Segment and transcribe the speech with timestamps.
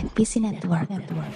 [0.00, 0.88] NPC Network.
[0.88, 1.28] Network.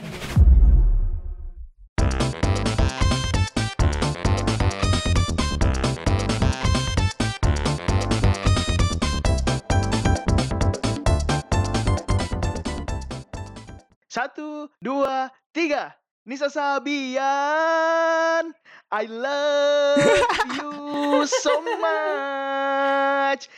[14.08, 15.92] Satu, dua, tiga.
[16.24, 17.20] Nisa Sabian,
[18.88, 20.00] I love
[20.56, 23.52] you so much.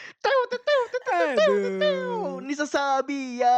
[1.17, 2.41] Tew.
[2.47, 3.49] Nisa Sabian,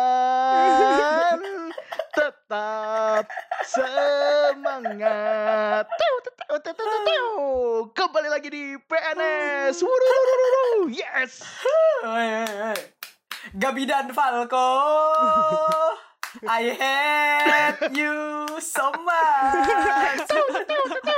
[2.17, 3.29] tetap
[3.69, 5.05] semangat.
[7.93, 9.85] Kembali lagi di PNS.
[10.89, 11.45] Yes.
[13.53, 14.71] Gabidan Falco.
[16.49, 19.69] I hate you so much.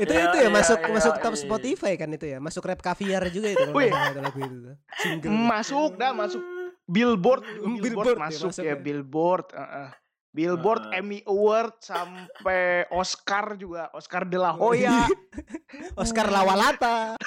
[0.00, 1.40] itu Iya, itu ya iya, masuk iya, masuk top iya.
[1.44, 5.90] Spotify kan itu ya masuk rap caviar juga itu kalau itu lagu itu single Masuk
[6.00, 6.42] dah, masuk.
[6.82, 8.76] Billboard, Billboard Billboard, ya, masuk, masuk ya, ya.
[8.76, 9.46] Billboard.
[9.54, 9.88] uh-uh.
[10.32, 10.98] Billboard, Heeh.
[11.04, 15.04] Emmy Award sampai Oscar juga, Oscar de la Hoya.
[16.00, 17.20] Oscar Lawalata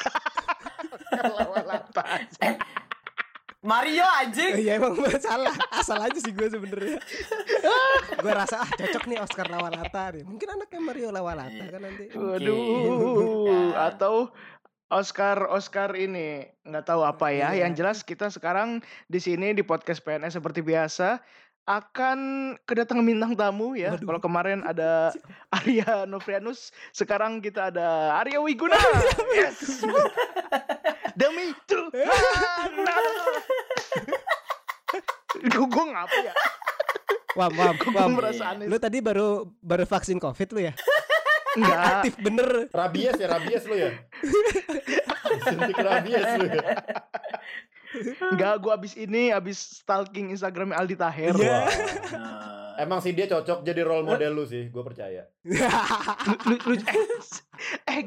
[1.37, 2.03] Lawalata.
[3.65, 4.53] Mario anjing.
[4.61, 7.01] Iya emang salah asal aja sih gue sebenernya
[8.15, 13.73] gue rasa ah cocok nih Oscar Lawalata nih mungkin anaknya Mario Lawalata kan nanti Waduh,
[13.73, 13.89] Ya.
[13.89, 14.29] atau
[14.85, 17.51] Oscar Oscar ini nggak tahu apa ya.
[17.51, 17.65] Iya.
[17.65, 21.25] Yang jelas kita sekarang di sini di podcast PNS seperti biasa
[21.65, 22.19] akan
[22.63, 23.97] kedatangan bintang tamu ya.
[23.97, 25.09] Kalau kemarin ada
[25.57, 28.77] Arya Novrianus, sekarang kita ada Arya Wiguna.
[29.33, 29.81] yes.
[31.19, 32.05] Demi Tuhan.
[35.45, 36.33] Gue ngapa ya?
[37.35, 38.71] Wam Wam Gue Wam merasa aneh.
[38.71, 40.73] lu tadi baru baru vaksin covid lu ya
[41.55, 41.79] Enggak.
[41.99, 43.91] aktif bener Rabies ya, rabies lu ya.
[45.43, 46.63] Suntik rabies lu ya.
[48.27, 51.35] Enggak, gue abis ini abis stalking Instagramnya Aldi Taher.
[51.35, 51.59] Iya.
[52.11, 55.23] Nah, Emang sih dia cocok jadi role model lu sih, gue percaya.
[56.43, 57.07] lu, lu, eh,
[57.87, 58.03] eh,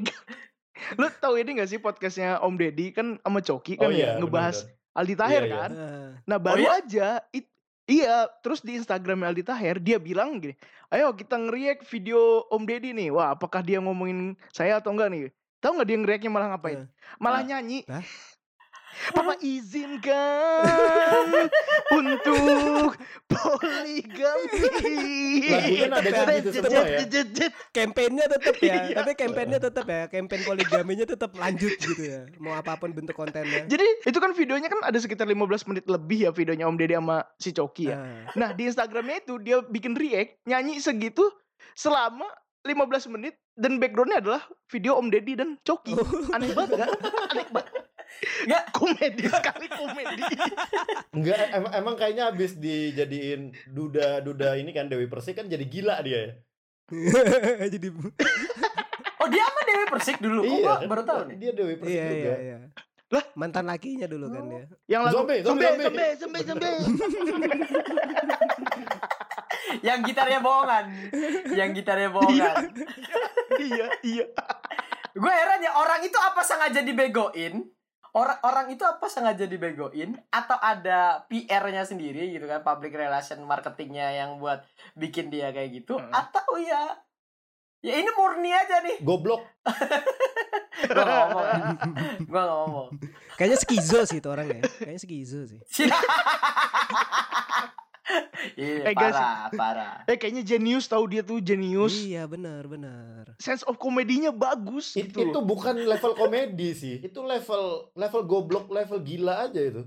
[0.94, 4.10] lu tahu ini gak sih podcastnya Om Deddy kan sama Coki kan Oh ya iya,
[4.16, 4.94] ngebahas bener-bener.
[4.94, 5.56] Aldi Taher Iya, iya.
[5.58, 5.70] kan.
[5.72, 6.70] Nah, Nah baru ya?
[6.76, 7.54] aja it-
[7.86, 10.52] iya terus di Instagram Aldi Taher dia bilang gini,
[10.88, 13.08] ayo kita nge-react video Om Deddy nih.
[13.08, 15.32] Wah apakah dia ngomongin saya atau enggak nih?
[15.58, 16.84] Tahu nggak dia nge-reactnya malah ngapain?
[17.16, 17.48] Malah Hah?
[17.48, 17.88] nyanyi.
[17.88, 18.04] Hah?
[19.14, 21.28] Papa izinkan
[21.94, 22.94] untuk
[23.30, 24.60] poligami.
[25.48, 26.98] Lagunya nadanya gitu semua ya?
[27.72, 28.94] kampanyenya tetap ya Iya.
[29.00, 33.64] tapi kampanyenya tetap ya campaign poligaminya tetap lanjut gitu ya mau apa pun bentuk kontennya
[33.66, 37.18] Jadi itu kan videonya kan ada sekitar 15 menit lebih ya videonya Om Deddy sama
[37.38, 37.96] si Coki ya.
[37.98, 41.24] Nah, Nah di Instagramnya itu dia bikin react nyanyi segitu
[41.74, 42.26] selama
[42.66, 45.94] 15 menit dan backgroundnya adalah video Om Deddy dan Coki.
[45.94, 46.34] Oh.
[46.34, 46.88] Aneh banget?
[47.32, 47.87] Aneh banget.
[48.44, 48.62] Nggak.
[48.76, 50.22] Komedi sekali komedi.
[51.10, 56.18] Enggak, emang, emang kayaknya habis dijadiin duda-duda ini kan Dewi Persik kan jadi gila dia
[56.18, 56.32] ya.
[57.74, 57.88] jadi
[59.18, 60.40] Oh dia sama Dewi Persik dulu.
[60.40, 60.88] Kok gua kan?
[60.88, 61.36] baru tahu nih.
[61.36, 62.18] Dia Dewi Persik iya juga.
[62.18, 62.58] iya iya
[63.08, 63.24] Lah?
[63.32, 66.12] mantan lakinya dulu kan ya Yang lagu Zombie, zombie, zombie, zombie.
[66.12, 66.68] zombie, zombie,
[67.24, 67.50] zombie.
[69.80, 70.86] Yang gitarnya bohongan.
[71.50, 72.56] Yang gitarnya bohongan.
[73.58, 74.24] iya, iya.
[75.12, 77.68] Gue heran ya orang itu apa sengaja dibegoin?
[78.16, 80.16] Orang orang itu apa sengaja dibegoin?
[80.32, 82.64] Atau ada PR-nya sendiri gitu kan?
[82.64, 84.64] Public relation marketingnya yang buat
[84.96, 85.98] bikin dia kayak gitu?
[85.98, 86.12] Hmm.
[86.12, 86.96] atau ya
[87.84, 89.02] ya ini murni aja nih.
[89.04, 89.44] Goblok.
[90.88, 91.46] gue ngomong.
[92.26, 92.88] Gue ngomong.
[93.38, 95.62] Kayaknya skizo sih itu orang ya kayaknya skizo sih
[98.54, 99.12] iya Eh, guys.
[99.12, 101.94] parah parah Eh kayaknya jenius tahu dia tuh jenius.
[102.00, 105.22] iya benar benar Sense of komedinya bagus It- gitu.
[105.24, 106.96] itu bukan level komedi sih.
[107.00, 109.82] Itu level level goblok, level gila aja itu.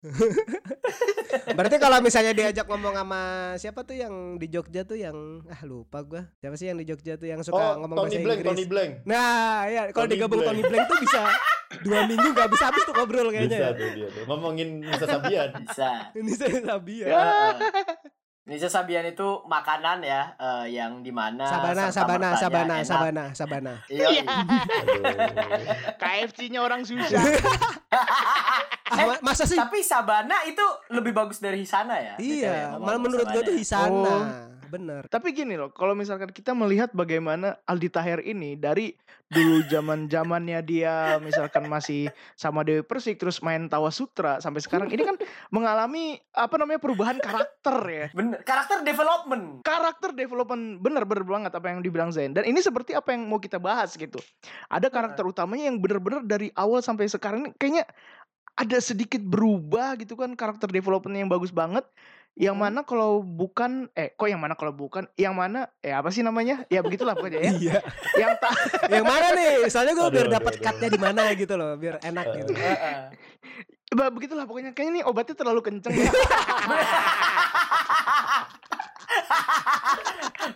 [1.56, 3.22] berarti kalau misalnya diajak ngomong sama
[3.56, 5.12] siapa tuh yang di Jogja tuh yang
[5.46, 8.24] ah lupa gua siapa sih yang di Jogja tuh yang suka Oh, ngomong Tony bahasa
[8.24, 8.90] Blank, Inggris Tony Blank.
[9.04, 9.30] nah
[9.66, 10.50] ya kalau digabung Blank.
[10.50, 11.20] Tony Blank tuh bisa
[11.84, 13.70] dua minggu nggak bisa habis tuh ngobrol kayaknya Bisa ya.
[13.72, 14.22] tuh dia tuh.
[14.26, 15.48] Ngomongin Nisa Sabian.
[15.54, 17.24] bisa ini saya Sabia Ya.
[18.50, 24.26] Nisa Sabian itu makanan ya eh, yang di mana Sabana Sabana Sabana Sabana Sabana Iya.
[24.26, 25.04] Aduh.
[25.94, 27.22] KFC-nya orang susah.
[28.90, 32.14] Ma- masa sih Tapi Sabana itu lebih bagus dari Hisana ya?
[32.16, 33.58] Iya malah menurut gua Sabana tuh ya.
[33.58, 34.22] Hisana Oh.
[34.70, 38.94] Bener Tapi gini loh, kalau misalkan kita melihat bagaimana Aldi Taher ini dari
[39.30, 44.90] dulu zaman zamannya dia misalkan masih sama Dewi Persik terus main Tawa Sutra sampai sekarang
[44.90, 45.14] ini kan
[45.54, 48.06] mengalami apa namanya perubahan karakter ya.
[48.10, 49.62] Bener, karakter development.
[49.62, 53.58] Karakter development bener-bener banget apa yang dibilang Zain dan ini seperti apa yang mau kita
[53.62, 54.18] bahas gitu.
[54.66, 57.86] Ada karakter utamanya yang bener-bener dari awal sampai sekarang ini kayaknya
[58.58, 61.86] ada sedikit berubah gitu kan karakter development yang bagus banget.
[62.32, 62.62] Yang Hmm.
[62.62, 66.62] mana kalau bukan eh kok yang mana kalau bukan yang mana eh apa sih namanya?
[66.66, 67.52] Ya begitulah pokoknya ya.
[67.52, 67.78] Iya.
[68.16, 68.54] yang tak
[68.94, 69.52] Yang mana nih?
[69.66, 72.52] Soalnya gue biar dapat cutnya di mana gitu loh, biar enak gitu.
[72.54, 72.96] Heeh.
[73.90, 76.10] Ba- begitulah pokoknya kayaknya nih obatnya terlalu kenceng ya.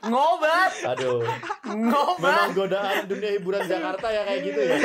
[0.04, 1.20] Ngobat, Aduh.
[1.66, 2.20] ngobat.
[2.20, 4.76] Memang godaan dunia hiburan Jakarta ya kayak gitu ya.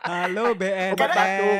[0.00, 0.96] Halo BN.
[0.96, 1.56] Obat batuk.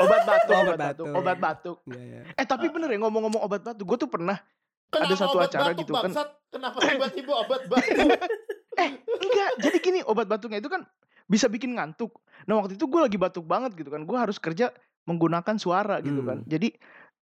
[0.00, 1.78] Obat batuk, Obat batuk, obat batuk.
[1.88, 2.20] Iya, iya.
[2.36, 4.40] Eh tapi bener ya ngomong-ngomong obat batuk, gue tuh pernah
[4.88, 6.10] Kenapa satu obat acara batuk, gitu kan.
[6.52, 8.08] Kenapa tiba-tiba obat batuk?
[8.82, 10.88] eh enggak, jadi gini obat batuknya itu kan
[11.28, 12.16] bisa bikin ngantuk.
[12.48, 14.72] Nah waktu itu gue lagi batuk banget gitu kan, gue harus kerja
[15.04, 16.44] menggunakan suara gitu kan.
[16.44, 16.48] Hmm.
[16.48, 16.72] Jadi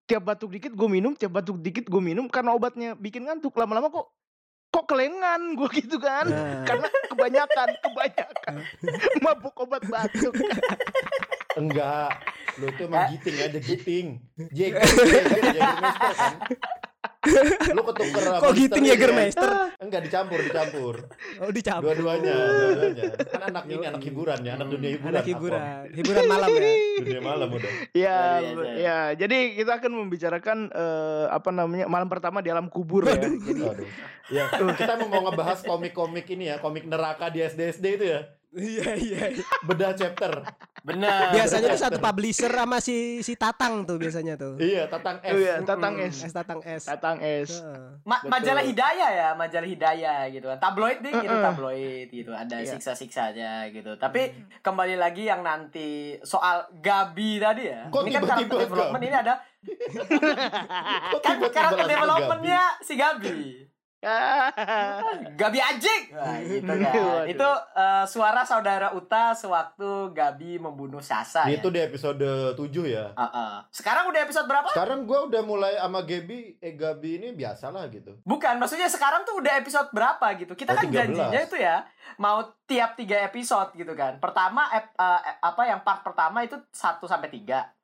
[0.07, 3.55] tiap batuk dikit gue minum, tiap batuk dikit gue minum karena obatnya bikin ngantuk.
[3.55, 4.07] Lama-lama kok
[4.77, 6.29] kok kelengan gue gitu kan.
[6.29, 6.69] Nah.
[6.69, 8.53] Karena kebanyakan, kebanyakan
[9.25, 10.37] mabuk obat batuk.
[11.57, 12.13] Enggak.
[12.61, 14.07] Lu tuh emang giting aja giting.
[14.53, 15.25] Jager, Jager,
[15.57, 16.35] Jagermeister kan.
[17.77, 19.51] Lu ketuker Kok gitu Listerine Jägermeister?
[19.51, 19.83] kan?
[19.83, 20.95] Enggak dicampur, dicampur.
[21.43, 21.93] Oh dicampur.
[21.95, 23.05] Dua-duanya, dua-duanya.
[23.29, 25.13] Kan anak ini anak hiburan ya, anak dunia hiburan.
[25.15, 25.61] Anak hiburan.
[25.93, 26.63] Hiburan malam ya.
[27.03, 27.73] Dunia malam udah.
[27.93, 28.73] Ya, biasa.
[28.79, 28.99] ya.
[29.15, 33.19] Jadi kita akan membicarakan eh, apa namanya malam pertama di alam kubur ya.
[33.19, 33.89] Jadi Aduh.
[34.27, 38.21] Ya, kita mau mau ngebahas komik-komik ini ya, komik neraka di SD-SD itu ya.
[38.57, 39.23] Iya iya.
[39.31, 39.45] iya.
[39.63, 40.33] Bedah chapter.
[40.81, 41.29] Benar.
[41.29, 44.57] Biasanya tuh satu publisher sama si si Tatang tuh biasanya tuh.
[44.57, 45.29] Iya, Tatang S.
[45.29, 45.95] Oh iya, Tatang.
[45.99, 46.17] S.
[46.23, 46.83] S Tatang S.
[46.87, 47.51] Tatang S.
[47.61, 48.01] Heeh.
[48.03, 48.31] Ma- Betul.
[48.33, 50.59] majalah Hidayah ya, majalah Hidayah gitu kan.
[50.59, 52.33] Tabloid nih gitu, tabloid gitu.
[52.33, 52.71] Ada Iya.
[52.73, 53.93] siksa-siksanya gitu.
[53.97, 54.33] Tapi
[54.63, 57.93] kembali lagi yang nanti soal Gabi tadi ya.
[57.93, 59.07] Kok ini kan karakter development Gabi?
[59.07, 59.35] ini ada
[61.21, 63.37] kan karakter developmentnya si Gabi.
[65.41, 66.03] Gabi anjing.
[66.11, 66.93] Nah, gitu kan.
[66.97, 67.23] Waduh.
[67.27, 71.59] Itu eh, suara saudara Uta sewaktu Gabi membunuh Sasa ya.
[71.59, 72.23] Itu di episode
[72.55, 72.57] 7
[72.87, 73.13] ya.
[73.13, 73.67] Uh-uh.
[73.69, 74.69] Sekarang udah episode berapa?
[74.71, 78.17] Sekarang gua udah mulai sama Gaby, eh Gabi ini biasalah gitu.
[78.23, 80.53] Bukan, maksudnya sekarang tuh udah episode berapa gitu.
[80.53, 80.95] Kita Oh, kan 13.
[80.95, 81.77] janjinya itu ya
[82.17, 84.19] mau tiap tiga episode gitu kan.
[84.19, 87.76] Pertama ep- eh, eh, apa yang part pertama itu 1 sampai 3.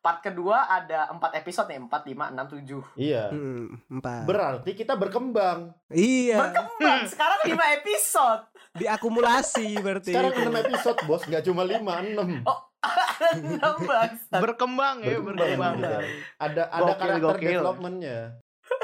[0.00, 2.80] Part kedua ada 4 episode nih, 4 5 6 7.
[2.96, 3.28] Iya.
[3.28, 4.24] Hmm, empat.
[4.24, 5.76] Berarti kita berkembang.
[5.92, 6.40] iya.
[6.40, 7.04] Berkembang.
[7.12, 8.42] Sekarang 5 episode.
[8.72, 10.10] Diakumulasi berarti.
[10.10, 10.40] Sekarang itu.
[10.42, 11.84] 6 episode, Bos, nggak cuma 5,
[12.16, 12.48] 6.
[12.48, 14.40] Oh, ada 6 bangsat.
[14.40, 15.76] berkembang ya, berkembang.
[15.76, 16.04] Berkembang.
[16.40, 17.50] Ada ada Gokil, karakter gokil.
[17.52, 18.18] developmentnya.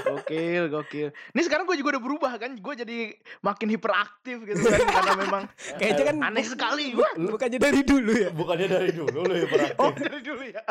[0.07, 1.09] Gokil, gokil.
[1.11, 2.99] Ini sekarang gue juga udah berubah kan, gue jadi
[3.43, 5.43] makin hiperaktif gitu kan, karena memang
[5.77, 7.09] Kayaknya kan aneh sekali gue.
[7.27, 8.31] bukannya dari dulu ya.
[8.31, 9.83] Bukannya dari dulu lu hiperaktif.
[9.83, 10.63] Oh dari dulu ya.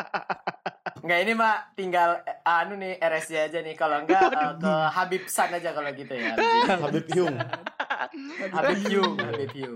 [1.06, 5.22] Enggak ini mah tinggal eh, anu nih RSJ aja nih kalau enggak eh, ke Habib
[5.30, 6.34] San aja kalau gitu ya.
[6.82, 7.36] Habib Hyung.
[8.50, 9.72] Habib Yu, Habib Yu.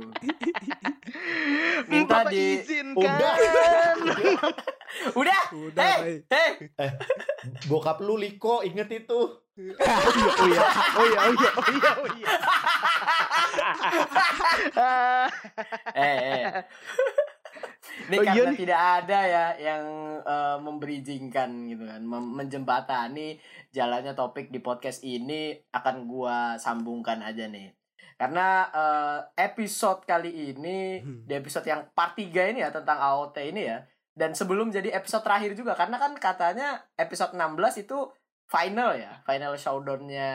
[1.86, 2.98] Minta Papa di izinkan.
[2.98, 3.34] Udah.
[5.12, 5.42] Udah.
[5.50, 6.50] Udah, Hei, hei.
[7.66, 9.20] Bokap lu Liko, inget itu.
[9.60, 9.66] Oh
[10.46, 10.64] iya,
[10.96, 12.32] oh iya, oh iya, oh iya, oh iya.
[15.92, 16.44] Eh, eh.
[18.06, 18.58] Ini Oh, iya karena nih.
[18.58, 19.84] tidak ada ya yang
[20.20, 23.38] eh, membridgingkan gitu kan, mem- menjembatani
[23.70, 27.70] jalannya topik di podcast ini akan gua sambungkan aja nih.
[28.16, 31.22] Karena eh, episode kali ini Hmm.
[31.24, 33.78] di episode yang part 3 ini ya tentang AOT ini ya.
[34.20, 38.12] Dan sebelum jadi episode terakhir juga karena kan katanya episode 16 itu
[38.44, 40.30] final ya, final showdown-nya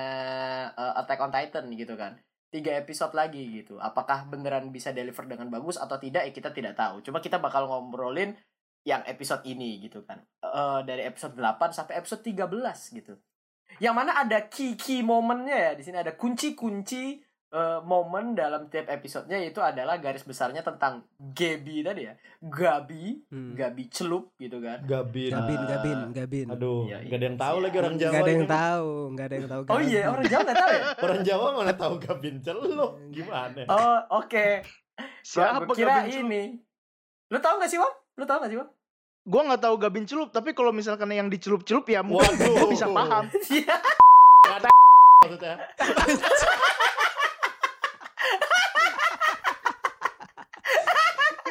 [0.74, 2.18] eh, Attack on Titan gitu kan
[2.56, 3.76] tiga episode lagi gitu.
[3.84, 6.24] Apakah beneran bisa deliver dengan bagus atau tidak?
[6.24, 7.04] Ya kita tidak tahu.
[7.04, 8.32] Cuma kita bakal ngobrolin
[8.88, 10.24] yang episode ini gitu kan.
[10.40, 13.20] Eh dari episode 8 sampai episode 13 gitu.
[13.84, 17.20] Yang mana ada key key momennya ya di sini ada kunci-kunci
[17.56, 22.14] eh, momen dalam tiap episodenya itu adalah garis besarnya tentang Gabi tadi ya.
[22.38, 23.56] Gabi, Hmm.
[23.56, 24.84] Gabi celup gitu kan.
[24.84, 25.32] Gabin.
[25.32, 25.68] Gabin, Ah.
[25.70, 26.48] Gabin, Gabin.
[26.50, 27.64] Aduh, Iya, gak ada yang tahu iya.
[27.64, 28.12] lagi orang Jawa.
[28.12, 28.52] Gak ada yang ini.
[28.52, 29.62] tahu, gak ada yang tahu.
[29.66, 30.84] Oh iya, orang Jawa nggak tahu ya?
[31.06, 32.92] Orang Jawa mana tahu Gabin celup?
[33.10, 33.62] Gimana?
[33.66, 34.48] Oh, oke.
[35.22, 36.28] Siapa Gua kira Gabin Celup?
[36.28, 36.44] ini.
[37.28, 37.94] Lu tahu gak sih, Wang?
[38.14, 38.70] Lu tahu gak sih, Wang?
[39.24, 43.26] Gue nggak tahu Gabin celup, tapi kalau misalkan yang dicelup-celup ya mungkin gue bisa paham.
[43.50, 43.76] Iya.
[45.26, 45.56] Maksudnya.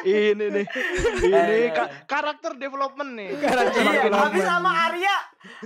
[0.05, 0.65] Ini nih,
[1.25, 3.29] ini Eh, ka- karakter development nih.
[3.35, 5.17] Karakter Iya, Semakin habis sama Arya.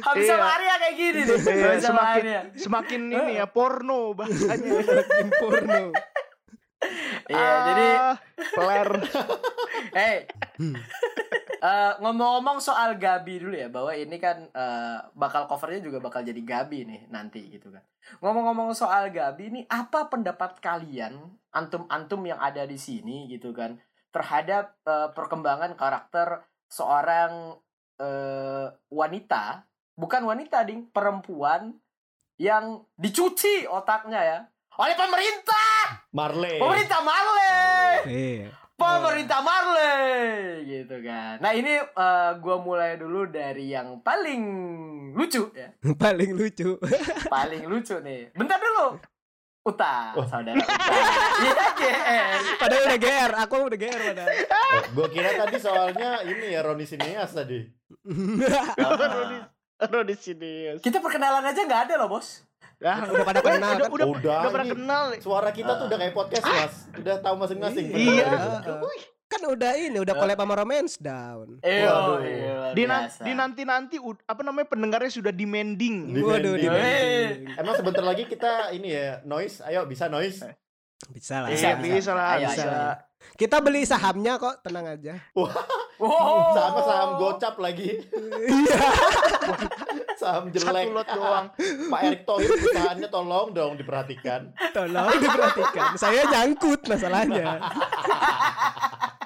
[0.02, 0.32] Habis Iya.
[0.32, 1.38] sama Arya kayak gini nih.
[1.38, 2.42] Iya, semakin Arya.
[2.56, 4.72] semakin ini ya porno bahasanya.
[4.90, 5.84] Makin porno.
[7.28, 7.88] Iya, jadi
[8.50, 8.90] peler.
[9.98, 10.18] hey.
[10.56, 10.76] Hmm.
[11.60, 16.40] Eh, ngomong-ngomong soal Gabi dulu ya, bahwa ini kan eh, bakal covernya juga bakal jadi
[16.40, 17.84] Gabi nih nanti gitu kan.
[18.20, 21.20] Ngomong-ngomong soal Gabi nih, apa pendapat kalian
[21.50, 23.76] antum-antum yang ada di sini gitu kan
[24.10, 27.58] terhadap eh, perkembangan karakter seorang
[27.96, 29.64] eh, wanita,
[29.94, 31.76] bukan wanita ding, perempuan
[32.36, 34.40] yang dicuci otaknya ya
[34.74, 36.56] oleh pemerintah, Marley.
[36.56, 38.48] pemerintah Marley, Iya.
[38.74, 40.24] pemerintah Marley,
[40.64, 41.36] gitu kan.
[41.38, 44.42] Nah ini eh, gua mulai dulu dari yang paling
[45.12, 45.68] lucu ya,
[46.00, 46.80] Paling lucu.
[47.28, 48.32] paling lucu nih.
[48.32, 49.04] Bentar dulu,
[49.60, 50.24] Uta, Oh.
[50.24, 50.74] saudara Uta,
[51.42, 52.40] iya GR.
[52.58, 54.30] Padahal udah GR, aku udah GR padahal.
[54.50, 57.60] Oh, gue kira tadi soalnya ini ya Roni Sinias tadi.
[58.78, 59.38] Roni
[59.82, 60.76] Roni sini.
[60.78, 62.44] Kita perkenalan aja nggak ada loh bos.
[62.80, 63.92] Ya, Udah pada kenal udah, kan?
[63.92, 65.04] udah, Udah, udah pernah kenal.
[65.20, 66.76] Suara kita tuh udah kayak podcast mas.
[66.96, 67.86] Udah tahu masing-masing.
[67.92, 68.28] Iya.
[68.64, 68.80] bener.
[69.40, 71.64] Kan udah ini, udah collab sama Romance Down.
[71.64, 72.20] Eyo, Waduh.
[72.22, 72.84] iya, luar Di,
[73.24, 73.96] di nanti nanti
[74.28, 76.12] apa namanya pendengarnya sudah demanding.
[76.12, 76.68] Di- Waduh, Demanding.
[77.40, 77.56] demanding.
[77.56, 79.64] Emang sebentar lagi kita ini ya noise.
[79.64, 80.44] Ayo bisa noise.
[81.08, 81.48] Bisa lah.
[81.48, 82.64] Iya, Bisa, bisa lah, Ayo, bisa.
[82.68, 82.84] ayo.
[83.36, 85.16] Kita beli sahamnya kok, tenang aja.
[86.00, 86.52] Wow.
[86.52, 88.04] Sama saham gocap lagi.
[88.44, 88.80] Iya.
[90.16, 90.88] Saham Satu jelek.
[90.90, 91.48] lot doang.
[91.88, 94.52] Pak Erick Thohir perusahaannya tolong dong diperhatikan.
[94.72, 95.96] Tolong diperhatikan.
[95.96, 97.60] Saya nyangkut masalahnya.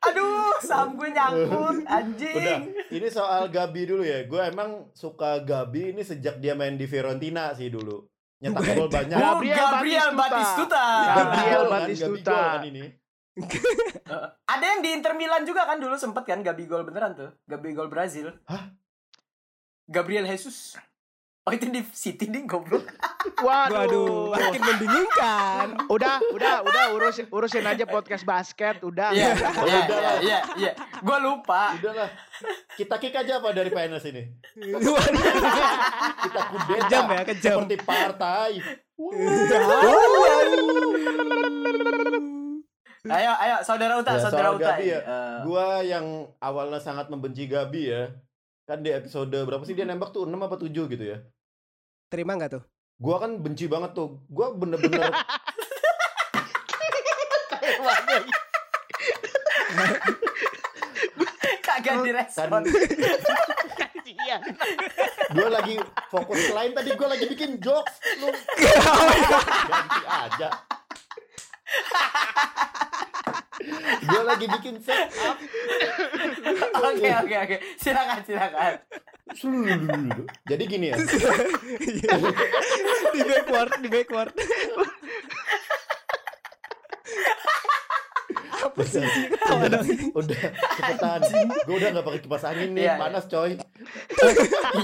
[0.00, 2.36] Aduh, saham gue nyangkut, anjing.
[2.40, 4.24] Udah, ini soal Gabi dulu ya.
[4.24, 8.08] Gue emang suka Gabi ini sejak dia main di Fiorentina sih dulu.
[8.40, 9.16] Nyetak gol banyak.
[9.20, 10.80] Oh, Gabriel Gabriel, Batistuta.
[10.80, 10.84] Batistuta.
[11.12, 12.38] Gabriel kan, Batistuta.
[12.40, 12.84] Kan ini.
[14.52, 17.30] Ada yang di Inter Milan juga kan dulu sempet kan Gabi gol beneran tuh.
[17.44, 18.32] Gabi gol Brazil.
[18.48, 18.72] Hah?
[19.84, 20.80] Gabriel Jesus.
[21.48, 22.84] Oh itu di City nih goblok.
[23.40, 23.72] Waduh.
[23.80, 25.66] Waduh, makin membingungkan.
[25.88, 29.08] Udah, udah, udah urusin urusin aja podcast basket, udah.
[29.08, 30.16] Iya, iya, udah iya, lah.
[30.20, 30.72] iya, iya.
[31.00, 31.80] Gue lupa.
[31.80, 32.12] Udahlah.
[32.76, 34.22] Kita kick aja apa dari PNS ini?
[36.28, 36.76] Kita kudeta.
[36.76, 37.56] Kejam ya, kejam.
[37.64, 38.50] Seperti partai.
[43.08, 44.76] Ayo, ayo, saudara Uta, Ya, saudara Uta.
[44.76, 45.00] Gabi ya.
[45.00, 48.12] Eh, Gua yang awalnya sangat membenci Gabi ya.
[48.70, 51.18] Kan di episode berapa sih dia nembak tuh 6 apa 7 gitu ya.
[52.06, 52.62] Terima nggak tuh?
[53.02, 54.22] Gua kan benci banget tuh.
[54.30, 55.10] Gua bener-bener
[61.66, 62.62] kagak direspon.
[64.06, 64.38] Iya.
[65.34, 65.74] gua lagi
[66.06, 68.30] fokus lain tadi gua lagi bikin jokes lu
[69.74, 70.48] ganti aja.
[74.06, 75.36] Gua lagi bikin set up.
[76.80, 77.56] Oke, oke, oke.
[77.76, 78.74] Silakan, silakan.
[80.48, 80.96] Jadi gini ya.
[83.14, 84.32] di backward, di backward.
[88.60, 89.00] Apa sih?
[89.00, 89.86] Ketawa dong.
[90.12, 90.40] udah
[90.76, 91.20] cepetan.
[91.64, 93.00] Gua udah nggak pakai kipas angin nih, Iya, iya.
[93.00, 93.52] panas coy.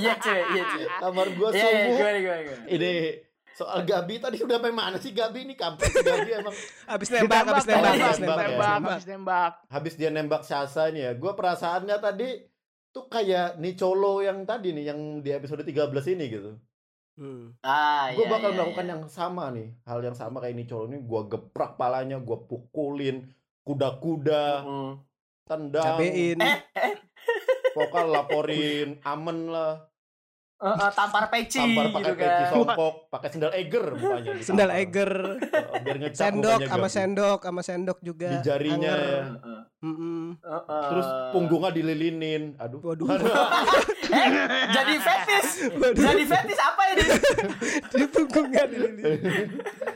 [0.00, 0.84] Iya, cuy, iya, cuy.
[1.00, 2.64] Kamar gua Iya, iya, gimana.
[2.72, 2.92] Ini
[3.56, 5.54] soal Gabi tadi udah sampai mana sih Gabi ini?
[5.56, 6.52] Kampret Gabi emang.
[6.92, 9.52] Habis nembak, habis nembak, habis nembak, habis nembak.
[9.72, 11.12] habis dia nembak Sasa nih ya.
[11.16, 12.28] Gue perasaannya tadi
[12.92, 16.52] tuh kayak Nicolo yang tadi nih yang di episode 13 ini gitu.
[17.16, 17.56] Hmm.
[17.64, 18.92] Ah, gue iya, bakal iya, melakukan iya.
[18.92, 19.72] yang sama nih.
[19.88, 21.00] Hal yang sama kayak Nicolo ini.
[21.00, 23.24] Gue geprak palanya gue pukulin
[23.64, 24.92] kuda-kuda Mm.
[25.48, 25.96] tendang.
[25.96, 26.38] Cabein.
[26.44, 26.94] Eh, eh,
[27.76, 29.84] vokal laporin amen lah
[30.56, 32.52] eh, eh, tampar peci tampar pakai gitu peci kan.
[32.52, 34.46] songkok pakai sendal eger mukanya ditampar.
[34.46, 35.12] Sendal Eger.
[35.84, 38.28] Biar ngecap Sendok sama sendok sama sendok juga.
[38.32, 39.22] Di jarinya ya.
[39.84, 40.40] Mm-mm.
[40.40, 40.88] eh, eh.
[40.88, 43.06] terus punggungnya dililinin aduh Waduh.
[44.06, 44.30] Eh,
[44.70, 45.48] jadi fetis.
[45.76, 47.04] Jadi fetis apa ini?
[47.90, 49.18] Di punggungnya dililin.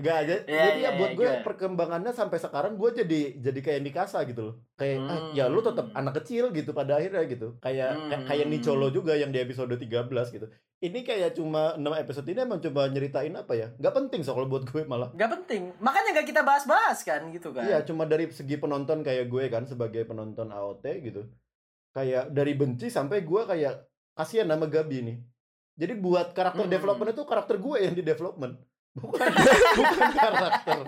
[0.00, 0.34] Gak aja.
[0.42, 4.24] Iya, jadi iya, ya buat iya, gue perkembangannya sampai sekarang gue jadi jadi kayak Mikasa
[4.24, 4.54] gitu loh.
[4.74, 5.32] Kayak ah, Hmm.
[5.32, 7.54] ya lu tetap anak kecil gitu pada akhirnya gitu.
[7.58, 8.08] Kayak Hmm.
[8.08, 10.48] kayak- kayak Nicolo juga yang di episode 13 gitu.
[10.80, 13.68] Ini kayak cuma 6 episode ini emang coba nyeritain apa ya?
[13.76, 15.12] Gak penting soal buat gue malah.
[15.12, 15.76] Gak penting.
[15.76, 17.68] Makanya gak kita bahas-bahas kan gitu kan.
[17.68, 21.28] Iya, cuma dari segi penonton kayak gue kan sebagai penonton AOT gitu.
[21.90, 23.84] Kayak dari benci sampai gue kayak
[24.16, 25.18] kasihan nama Gabi nih.
[25.76, 26.72] Jadi buat karakter Hmm.
[26.72, 28.56] development itu karakter gue yang di development.
[29.00, 29.28] Bukan
[29.76, 30.78] bukan karakter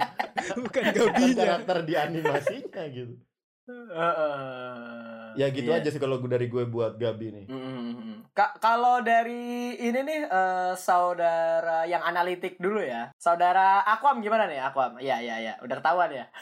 [0.54, 1.34] Bukan bukan gabinya.
[1.38, 3.14] karakter di animasinya gitu.
[3.62, 5.78] Eh, eh, Ya gitu iya.
[5.78, 7.44] aja sih kalau gue dari gue buat Gabi nih.
[7.46, 8.20] Mm-mm.
[8.30, 9.40] Ka- kalau dari
[9.74, 13.14] ini nih eh, saudara yang analitik dulu ya.
[13.16, 14.98] Saudara Aquam gimana nih Aquam?
[14.98, 16.24] Iya iya iya, udah ketahuan ya.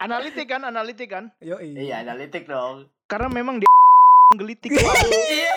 [0.00, 1.30] Analitik kan, analitik kan.
[1.38, 1.78] Yoi.
[1.78, 2.90] Iya, analitik dong.
[3.06, 3.70] Karena memang dia
[4.40, 4.74] gelitik.
[4.74, 5.54] Iya.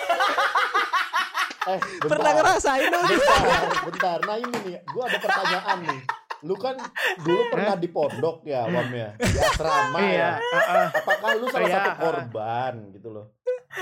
[1.66, 3.04] Eh, bentar, Pernah ngerasain dong.
[3.04, 3.42] bentar,
[3.84, 4.18] bentar.
[4.22, 6.00] Nah ini nih, gue ada pertanyaan nih.
[6.42, 6.76] Lu kan
[7.18, 10.30] dulu pernah di pondok ya, Wam ya, di asrama Iya, ya.
[10.38, 10.86] heeh.
[10.94, 13.26] Apakah lu salah Iya, satu korban gitu loh,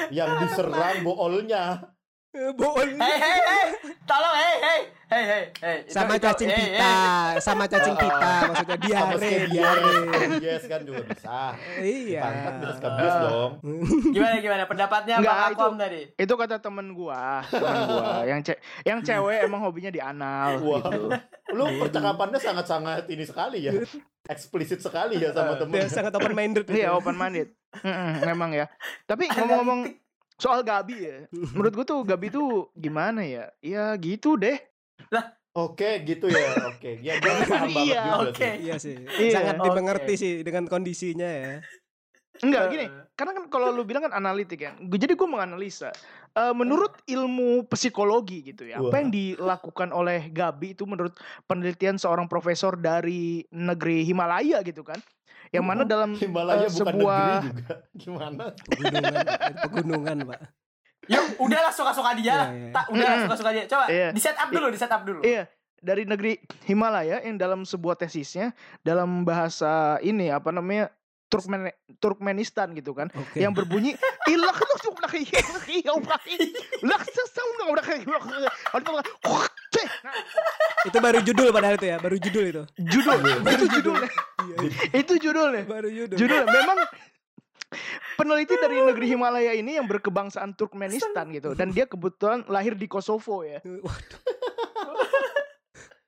[0.08, 1.92] yang diserang boolnya?
[2.34, 2.98] Boon.
[2.98, 3.66] Hei hei hei,
[4.02, 5.78] tolong hei hei hei hei hei.
[5.86, 6.94] Sama itu- cacing pita,
[7.38, 9.92] sama cacing pita maksudnya Sama diare, diare.
[10.34, 11.38] scabies kan juga bisa.
[11.78, 12.20] Iya.
[12.26, 13.50] Pangkat bisa scabies dong.
[14.10, 16.00] Gimana gimana pendapatnya Enggak, Bang itu- Akom tadi?
[16.18, 20.82] Itu kata temen gua, temen gua yang ce yang cewek emang hobinya di anal Wah.
[20.82, 21.00] gitu.
[21.54, 23.78] Lu percakapannya sangat-sangat ini sekali ya.
[24.26, 25.78] Eksplisit sekali ya sama temen.
[25.78, 26.66] Dia sangat open minded.
[26.66, 27.54] Iya, open minded.
[28.26, 28.66] Memang ya.
[29.06, 30.02] Tapi ngomong-ngomong
[30.36, 31.16] soal Gabi ya.
[31.30, 33.50] Menurut gua tuh Gabi tuh gimana ya?
[33.62, 34.58] Ya gitu deh.
[35.54, 36.66] Oke, gitu ya.
[36.66, 36.98] Oke.
[36.98, 38.34] Ya, gue paham banget Iya, juga oke.
[38.34, 38.52] sih.
[38.58, 38.96] Iya sih.
[39.06, 39.32] Iya.
[39.38, 39.64] Sangat Oke.
[39.70, 41.62] dimengerti sih dengan kondisinya ya.
[42.42, 44.74] Enggak gini, karena kan kalau lu bilang kan analitik kan.
[44.90, 45.94] Gua jadi gua menganalisa.
[46.34, 48.98] Eh, menurut ilmu psikologi gitu ya, apa Wah.
[48.98, 51.14] yang dilakukan oleh Gabi itu menurut
[51.46, 54.98] penelitian seorang profesor dari negeri Himalaya gitu kan.
[55.54, 57.74] Yang mana dalam Himalaya eh, bukan sebuah negeri juga.
[58.02, 58.44] Gimana?
[58.66, 59.14] Pegunungan,
[59.62, 60.40] pegunungan, Pak.
[61.04, 62.32] Yuk, udahlah suka-suka dia.
[62.34, 62.48] lah.
[62.48, 62.70] Iya, iya.
[62.72, 63.26] Tak, udahlah Mm-mm.
[63.28, 63.64] suka-suka dia.
[63.64, 64.08] Coba Iya.
[64.10, 65.20] di set up dulu, di set up dulu.
[65.20, 65.42] Iya,
[65.78, 66.32] dari negeri
[66.64, 70.88] Himalaya yang dalam sebuah tesisnya dalam bahasa ini apa namanya
[71.34, 71.60] Turkmen
[71.98, 73.10] Turkmenistan gitu kan.
[73.10, 73.42] Oke.
[73.42, 73.98] yang berbunyi
[74.30, 75.26] ilak lu laki
[80.84, 82.62] Itu baru judul padahal itu ya, baru judul itu.
[82.78, 83.18] judul
[83.50, 84.10] itu judulnya
[84.44, 84.56] Iya,
[85.00, 86.16] itu judulnya baru judul.
[86.20, 86.78] judulnya memang
[88.14, 93.42] peneliti dari negeri Himalaya ini yang berkebangsaan Turkmenistan gitu dan dia kebetulan lahir di Kosovo
[93.42, 93.58] ya.
[93.64, 94.20] Waduh.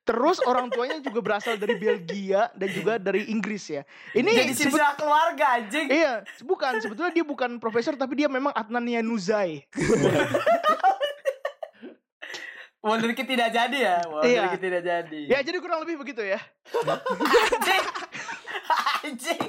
[0.07, 3.83] Terus orang tuanya juga berasal dari Belgia dan juga dari Inggris ya
[4.15, 5.87] ini Jadi silsilah keluarga anjing.
[5.89, 9.65] Iya, bukan sebetulnya dia bukan profesor tapi dia memang Adnan Yanuzai.
[12.77, 13.97] Wonderkid tidak jadi ya.
[14.23, 14.41] Iya.
[14.47, 15.21] Wonderkid tidak jadi.
[15.27, 16.39] Ya jadi kurang lebih begitu ya.
[16.71, 17.83] Anjing.
[19.03, 19.43] Anjing.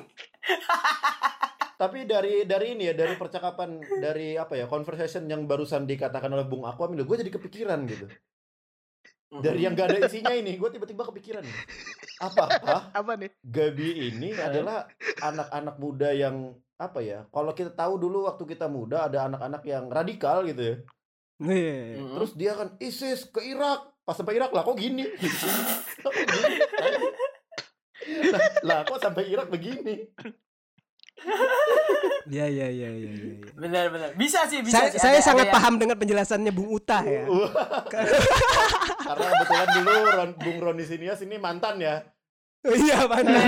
[1.78, 6.42] Tapi dari dari ini ya, dari percakapan dari apa ya, conversation yang barusan dikatakan oleh
[6.42, 8.10] Bung Aquam ini, gue jadi kepikiran gitu.
[9.28, 11.44] Dari yang gak ada isinya ini, gue tiba-tiba kepikiran.
[11.44, 11.56] nih.
[12.24, 13.28] Apakah Apa nih?
[13.44, 14.88] Gabi ini adalah
[15.20, 17.28] anak-anak muda yang apa ya?
[17.28, 20.76] Kalau kita tahu dulu waktu kita muda ada anak-anak yang radikal gitu ya.
[21.38, 22.18] Mm-mm.
[22.18, 23.92] Terus dia kan ISIS ke Irak.
[24.02, 25.04] Pas sampai Irak lah kok gini.
[28.64, 30.08] Lah kok sampai Irak begini?
[32.24, 33.12] Iya, iya, iya, iya, iya.
[33.34, 33.50] iya.
[33.52, 34.08] Benar benar.
[34.14, 34.98] Bisa sih, bisa Saya, sih.
[34.98, 37.24] saya Ada- sangat ada yang- paham dengan penjelasannya Bung Uta ya.
[39.00, 42.02] Karena kebetulan dulu Ron, Bung Roni Sinias ini mantan ya.
[42.60, 43.30] Iya, mana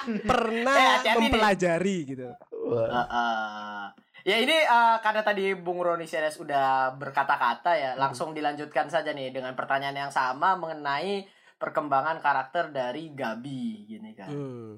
[0.00, 1.28] Eh, pernah hati-hati nih.
[1.28, 2.28] mempelajari gitu.
[2.50, 2.86] Wah.
[2.88, 3.84] Heeh.
[4.22, 9.30] Ya ini eh, karena tadi Bung Roni Seres udah berkata-kata ya, langsung dilanjutkan saja nih
[9.30, 11.24] dengan pertanyaan yang sama mengenai
[11.56, 14.28] perkembangan karakter dari Gabi gini kan.
[14.28, 14.76] Hmm.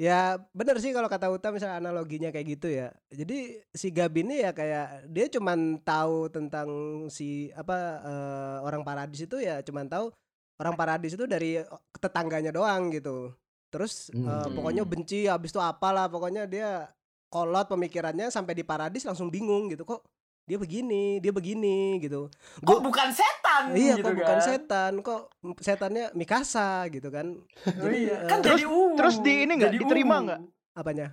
[0.00, 2.90] Ya bener sih kalau kata Uta misalnya analoginya kayak gitu ya.
[3.12, 6.68] Jadi si Gabi ini ya kayak dia cuman tahu tentang
[7.12, 10.10] si apa eh, orang paradis itu ya cuman tahu
[10.58, 11.60] orang paradis itu dari
[12.00, 13.30] tetangganya doang gitu.
[13.70, 14.52] Terus eh, Hmm.
[14.56, 16.88] pokoknya benci habis itu apalah pokoknya dia
[17.32, 20.04] kolot pemikirannya sampai di paradis langsung bingung gitu kok
[20.42, 22.26] dia begini, dia begini gitu.
[22.58, 24.42] Kok Gua- bukan setan Iya gitu kok bukan kan.
[24.42, 25.20] setan kok
[25.58, 27.26] setannya Mikasa gitu kan.
[27.82, 28.96] Oh iya, eh, kan Terus- jadi ungu.
[28.96, 30.26] terus di ini nggak, Jadi diterima ungu.
[30.28, 30.40] nggak?
[30.74, 31.08] apanya?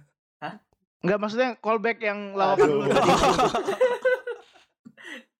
[1.00, 2.76] Enggak maksudnya callback yang lawakan Aduh.
[2.76, 3.12] dulu tadi.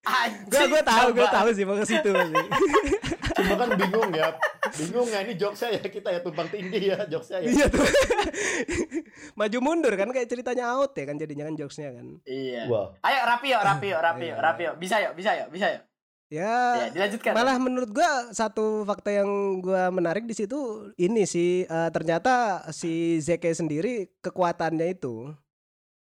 [0.10, 2.46] Anjing, Gue gue tahu gue tahu sih mau ke situ sih.
[3.38, 4.34] Cuma kan bingung ya.
[4.72, 7.50] Bingung ya ini jokesnya ya kita ya tumpang tindih ya jokesnya ya.
[7.50, 7.82] Iya tuh.
[9.40, 12.06] Maju mundur kan kayak ceritanya out ya kan jadinya kan jokesnya kan.
[12.24, 12.68] Iya.
[12.68, 12.94] Wah.
[13.02, 14.76] Ayo rapi yuk, rapi yuk, rapi Ayo, yuk, rapi yuk.
[14.78, 15.84] Bisa yuk, bisa yuk, bisa yuk.
[16.30, 17.34] Ya, Ya, dilanjutkan.
[17.34, 19.30] malah menurut gua satu fakta yang
[19.60, 20.58] gua menarik di situ
[20.96, 25.34] ini sih eh, ternyata si Zeke sendiri kekuatannya itu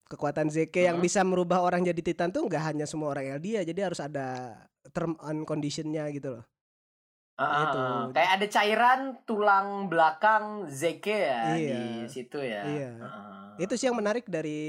[0.05, 1.05] kekuatan Zeke yang Hmm.
[1.05, 4.59] bisa merubah orang jadi Titan tuh nggak hanya semua orang Eldia jadi harus ada
[4.91, 6.43] term and conditionnya gitu loh.
[7.39, 7.79] Ah, Itu.
[8.11, 11.75] Kayak ada cairan tulang belakang Zeke ya Iya.
[11.79, 12.67] di situ ya.
[12.67, 12.91] Iya.
[12.99, 13.55] Ah.
[13.55, 14.59] Itu sih yang menarik dari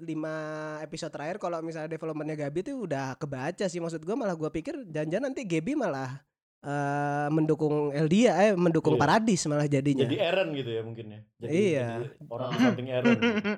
[0.00, 0.32] lima
[0.80, 4.88] episode terakhir kalau misalnya developmentnya Gabi tuh udah kebaca sih maksud gua malah gua pikir
[4.88, 6.24] jangan nanti Gabi malah
[6.60, 9.02] eh, mendukung Eldia eh mendukung Iya.
[9.02, 10.04] Paradis malah jadinya.
[10.04, 11.20] Jadi Eren gitu ya mungkin ya.
[11.38, 11.88] Jadi, Iya.
[12.00, 13.12] jadi orang samping Eren.
[13.12, 13.52] gitu.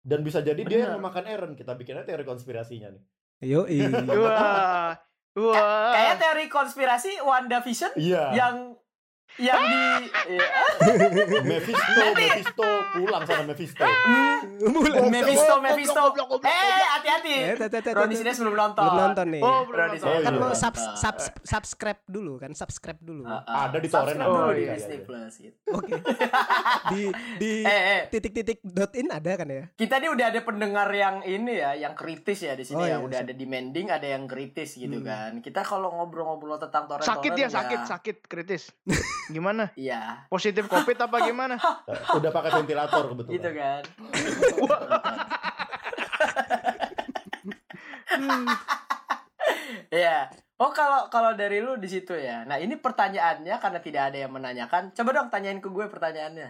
[0.00, 1.52] Dan bisa jadi dia yang memakan Eren.
[1.52, 3.02] Kita bikin aja teori konspirasinya nih.
[3.42, 3.66] Yo
[4.22, 4.94] Wah.
[5.40, 5.92] Wah.
[5.92, 8.24] Kayak teori konspirasi WandaVision Iya.
[8.32, 8.76] yang
[9.38, 9.82] yang di
[10.34, 10.48] ya.
[11.50, 13.84] Mephisto, Mephisto pulang sana Mephisto.
[14.60, 15.08] Mulai.
[15.08, 16.02] Mephisto, Mephisto.
[16.42, 17.34] Eh, hati-hati.
[17.46, 17.54] Eh,
[17.94, 18.20] Roni tet.
[18.20, 18.82] Sines belum nonton.
[18.82, 19.42] Belum nonton nih.
[19.42, 20.08] Oh, belum Roni nonton.
[20.10, 20.40] Sines Kan iya.
[20.40, 20.60] mau nonton.
[20.96, 23.22] subs, subscribe dulu kan, subscribe dulu.
[23.24, 23.60] Ah, ah.
[23.68, 25.06] Ada di torrent Oh, di iya, Disney iya.
[25.06, 25.56] Plus gitu.
[25.70, 25.92] Oke.
[26.90, 27.00] di
[27.38, 28.00] di Eh, eh.
[28.08, 29.64] titik-titik dot in ada kan ya?
[29.72, 32.96] Kita nih udah ada pendengar yang ini ya, yang kritis ya di sini Oh, ya.
[32.96, 33.28] iya, Udah siap.
[33.28, 35.06] ada demanding, ada yang kritis gitu Hmm.
[35.06, 35.30] kan.
[35.40, 38.72] Kita kalau ngobrol-ngobrol tentang torrent Sakit ya, sakit, sakit, kritis.
[39.28, 39.68] Gimana?
[39.74, 41.60] Iya, Positif covid apa gimana?
[42.18, 43.34] Udah pakai ventilator kebetulan.
[43.36, 43.82] gitu kan.
[49.90, 50.30] Iya.
[50.60, 52.44] Oh kalau kalau dari lu di situ ya.
[52.44, 54.92] Nah ini pertanyaannya karena tidak ada yang menanyakan.
[54.92, 56.48] Coba dong tanyain ke gue pertanyaannya.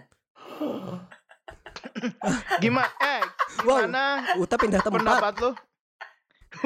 [2.63, 2.89] Gimana?
[2.99, 3.21] Eh,
[3.61, 3.83] Wow.
[3.83, 4.03] gimana
[4.39, 4.99] Uta pindah tempat.
[5.03, 5.51] pendapat lu?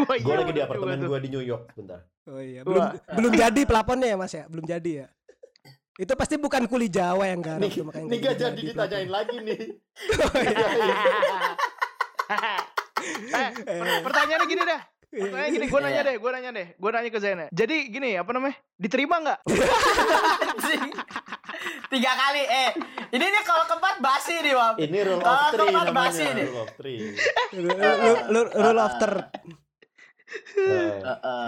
[0.05, 2.05] Gue iya, lagi di apartemen gue di New York bentar.
[2.25, 2.93] Oh iya, belum Wah.
[3.13, 4.45] belum jadi pelaponnya ya Mas ya?
[4.45, 5.07] Belum jadi ya?
[5.95, 8.67] Itu pasti bukan kuli Jawa yang garap Nih, tuh, makanya nih gak jadi pelapon.
[8.67, 9.59] ditanyain lagi nih.
[12.99, 13.49] eh,
[14.01, 14.81] pertanyaannya gini dah.
[15.07, 16.03] Pertanyaannya gini, gue nanya Iya.
[16.03, 17.45] deh, gue nanya deh, gue nanya ke Zaina.
[17.49, 18.55] Jadi gini, apa namanya?
[18.75, 19.39] Diterima nggak?
[21.87, 22.69] Tiga kali eh.
[23.09, 24.75] Ini nih kalau keempat basi nih, Wam.
[24.75, 26.35] Ini rule of three keempat basi namanya.
[26.35, 26.45] nih.
[26.45, 26.97] Rule of three.
[27.55, 27.79] Lu-
[28.27, 29.23] lu- Rule of third.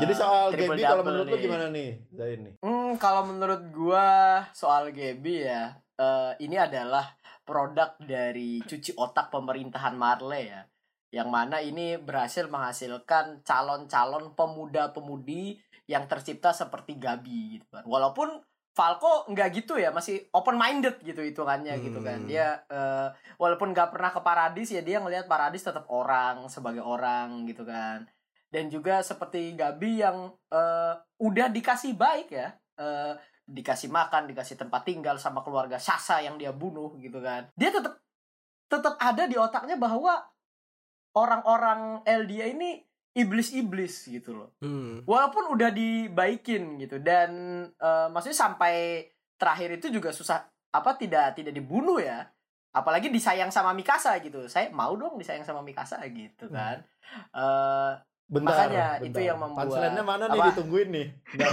[0.02, 1.44] Jadi soal Gaby kalau menurut lu nih.
[1.44, 1.90] gimana nih?
[2.14, 2.54] Zain nih.
[2.62, 4.08] Hmm, kalau menurut gua
[4.52, 10.62] soal Gaby ya, eh, ini adalah produk dari cuci otak pemerintahan Marley ya.
[11.08, 15.56] Yang mana ini berhasil menghasilkan calon-calon pemuda-pemudi
[15.88, 17.88] yang tercipta seperti Gaby gitu kan.
[17.88, 18.44] Walaupun
[18.78, 22.22] Falco nggak gitu ya, masih open minded gitu hitungannya gitu kan.
[22.22, 22.30] Hmm.
[22.30, 23.08] Dia eh,
[23.42, 28.06] walaupun nggak pernah ke Paradis ya dia ngelihat Paradis tetap orang sebagai orang gitu kan.
[28.48, 33.14] Dan juga seperti Gaby yang eh, udah dikasih baik ya, eh,
[33.48, 37.52] dikasih makan, dikasih tempat tinggal sama keluarga Sasa yang dia bunuh gitu kan.
[37.60, 38.00] Dia tetap
[38.68, 40.20] tetap ada di otaknya bahwa
[41.16, 42.84] orang-orang LDA ini
[43.18, 44.50] iblis-iblis gitu loh.
[44.62, 45.02] Hmm.
[45.10, 47.32] walaupun udah dibaikin gitu dan
[47.74, 49.08] eh, maksudnya sampai
[49.42, 52.28] terakhir itu juga susah apa tidak tidak dibunuh ya.
[52.76, 54.46] Apalagi disayang sama Mikasa gitu.
[54.46, 56.86] Saya mau dong disayang sama Mikasa gitu kan.
[57.34, 57.92] Eh
[58.28, 58.68] Bentar.
[58.68, 59.08] Makanya, bentar.
[59.08, 60.48] itu yang membuat- Punchline-nya mana nih apa?
[60.52, 61.08] ditungguin nih?
[61.32, 61.50] Nggak,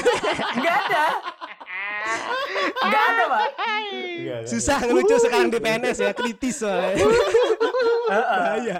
[0.58, 1.04] nggak ada
[2.86, 3.44] nggak ada pak.
[4.46, 6.94] Susah ngelucu sekarang di PNS ya, kritis soalnya.
[8.08, 8.76] Bahaya.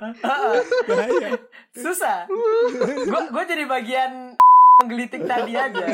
[0.87, 1.29] Bahaya.
[1.75, 2.25] susah
[3.05, 4.33] gue gue jadi bagian
[4.79, 5.85] menggelitik tadi aja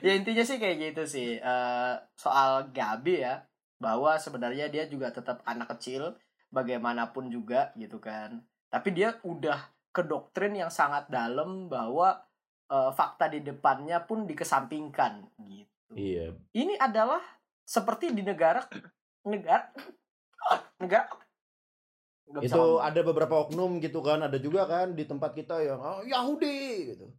[0.00, 3.44] ya intinya sih kayak gitu sih Eh, soal Gabi ya
[3.78, 6.16] bahwa sebenarnya dia juga tetap anak kecil
[6.50, 9.58] bagaimanapun juga gitu kan tapi dia udah
[9.90, 12.22] ke doktrin yang sangat dalam bahwa
[12.70, 16.38] eh, fakta di depannya pun dikesampingkan gitu Iya.
[16.54, 17.18] ini adalah
[17.66, 18.62] seperti di negara
[19.26, 19.70] negara
[20.78, 21.10] negara
[22.46, 26.94] Itu ada beberapa oknum gitu kan, ada juga kan di tempat kita yang oh, Yahudi
[26.94, 27.10] gitu.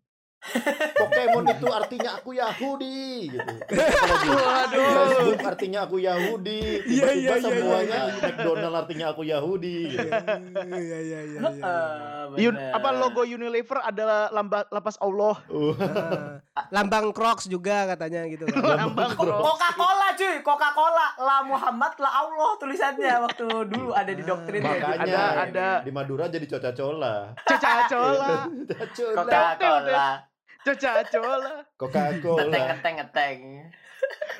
[0.97, 3.53] Pokemon itu artinya aku Yahudi gitu.
[4.25, 4.85] Waduh.
[4.89, 6.81] Facebook artinya aku Yahudi.
[6.89, 8.21] Iya, Tiba-tiba iya, iya, semuanya iya.
[8.25, 10.09] McDonald artinya aku Yahudi gitu.
[10.65, 11.39] Iya iya iya.
[11.45, 11.75] iya.
[12.41, 15.37] Eh, apa logo Unilever adalah lamba, lapas Allah.
[15.45, 15.77] Uh,
[16.51, 18.43] Ah, lambang Crocs juga katanya gitu.
[18.79, 19.39] Lambang Crocs.
[19.39, 24.75] Coca-Cola cuy, Coca-Cola la Muhammad la Allah tulisannya waktu dulu ada di doktrin ya.
[24.75, 25.67] Makanya Ada, ada.
[25.87, 27.31] di Madura jadi coca-cola.
[27.47, 28.51] Caca-cola.
[29.15, 30.27] Coca-cola.
[30.61, 31.01] Coca-Cola.
[31.03, 31.53] Caca-cola.
[31.75, 32.41] Coca-Cola.
[32.45, 33.37] Ngeteng ngeteng ngeteng.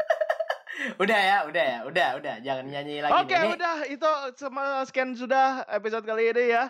[1.03, 3.13] udah ya, udah ya, udah, udah, jangan nyanyi lagi.
[3.13, 3.41] Oke, nih.
[3.43, 6.65] Ini- udah itu sama sekian sudah episode kali ini ya.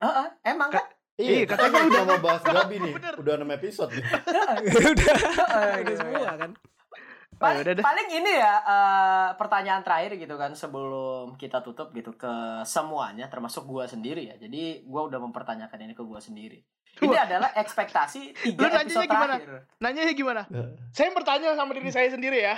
[0.00, 0.84] Heeh, emang kan?
[1.14, 2.02] Iya, Iya, katanya udah udah.
[2.08, 2.92] mau bahas Gabi nih.
[2.96, 3.14] Bener.
[3.16, 4.04] Udah 6 episode nih.
[4.92, 5.14] udah
[5.78, 6.50] udah semua kan.
[7.32, 7.82] Paling, udah deh.
[7.82, 12.30] paling ini ya eh, pertanyaan terakhir gitu kan sebelum kita tutup gitu ke
[12.62, 14.38] semuanya termasuk gua sendiri ya.
[14.38, 16.62] Jadi gua udah mempertanyakan ini ke gua sendiri.
[16.92, 17.24] Ini Wah.
[17.24, 19.34] adalah ekspektasi tiga nanyanya episode gimana?
[19.40, 19.58] terakhir.
[19.80, 20.42] Nanya gimana?
[20.92, 22.54] Saya bertanya sama diri saya sendiri ya.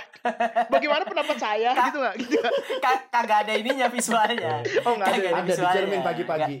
[0.67, 2.15] Bagaimana pendapat saya gitu nggak?
[2.19, 2.53] Gitu nggak?
[2.77, 4.59] Ka- kagak ada ininya visualnya.
[4.83, 5.29] Oh nggak ada.
[5.39, 6.55] Ada di cermin pagi-pagi.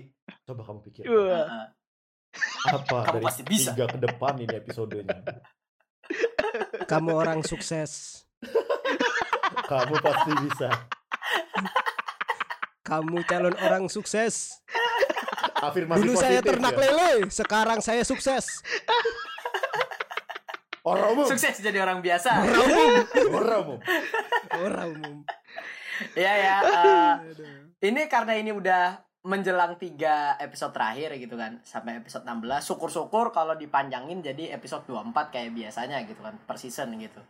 [0.47, 1.03] Coba kamu pikir.
[1.03, 1.45] Heeh.
[2.65, 3.69] Apa Kamu dari pasti bisa.
[3.71, 5.19] tiga ke depan ini episodenya?
[6.83, 8.23] Kamu orang sukses.
[9.65, 10.69] Kamu pasti bisa.
[12.81, 14.61] Kamu calon orang sukses.
[15.65, 16.81] Afirmasi Dulu positif saya ternak ya.
[16.83, 18.45] lele, sekarang saya sukses.
[20.85, 21.25] Orang umum.
[21.25, 22.29] Sukses jadi orang biasa.
[22.37, 22.93] Orang umum.
[23.33, 23.79] Orang umum.
[24.53, 25.15] Orang umum.
[26.13, 26.55] Iya ya.
[26.61, 27.47] eh, Aduh.
[27.81, 33.57] ini karena ini udah menjelang tiga episode terakhir gitu kan sampai episode 16 syukur-syukur kalau
[33.57, 37.23] dipanjangin jadi episode 24 kayak biasanya gitu kan per season gitu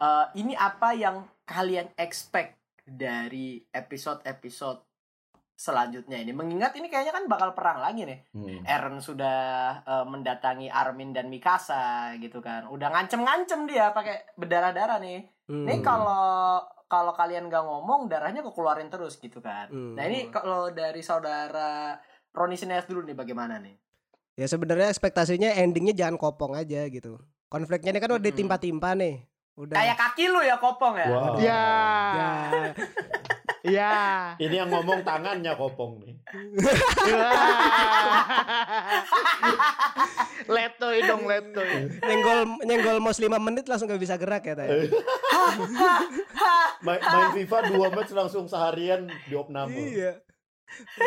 [0.00, 4.89] Eh, ini apa yang kalian expect dari episode-episode
[5.60, 8.64] selanjutnya ini mengingat ini kayaknya kan bakal perang lagi nih Hmm.
[8.64, 9.38] Eren sudah
[9.84, 15.68] eh, mendatangi Armin dan Mikasa gitu kan udah ngancem-ngancem dia pakai berdarah-darah nih Hmm.
[15.68, 19.68] ini kalau kalau kalian nggak ngomong darahnya keluarin terus gitu kan.
[19.68, 19.94] Hmm.
[19.94, 21.94] Nah ini kalau dari saudara
[22.30, 23.74] Roni Sineas dulu nih bagaimana nih?
[24.34, 27.20] Ya sebenarnya ekspektasinya endingnya jangan kopong aja gitu.
[27.46, 28.30] Konfliknya ini kan udah Mm-mm.
[28.30, 29.22] ditimpa-timpa nih.
[29.54, 29.76] Udah.
[29.76, 31.06] Kayak kaki lu ya kopong ya.
[31.10, 31.34] Wow.
[31.38, 31.62] Ya.
[32.16, 32.30] Ya.
[33.60, 33.92] Ya.
[34.40, 36.16] Ini yang ngomong tangannya kopong nih.
[40.48, 41.92] letoy dong letoy.
[42.00, 44.88] nyenggol nyenggol mos 5 menit langsung gak bisa gerak ya tadi.
[46.80, 49.76] Main, main FIFA dua match langsung seharian di opname.
[49.76, 50.12] Iya.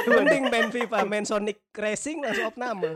[0.05, 2.93] Mending main FIFA, main Sonic Racing langsung opname.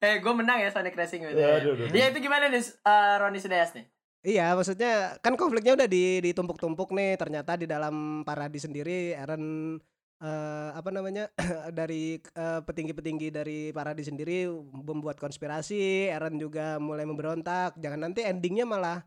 [0.00, 1.36] Eh gue menang ya Sonic Racing gitu.
[1.36, 1.86] Ya, Ya, aduh, aduh.
[1.94, 3.86] ya itu gimana nih eh, Roni Sineas nih?
[4.22, 7.18] Iya, maksudnya kan konfliknya udah di ditumpuk-tumpuk nih.
[7.18, 9.76] Ternyata di dalam Paradis sendiri Eren
[10.22, 11.26] eh, apa namanya
[11.74, 16.06] dari eh, petinggi-petinggi dari Paradis sendiri membuat konspirasi.
[16.06, 17.74] Eren juga mulai memberontak.
[17.76, 19.02] Jangan nanti endingnya malah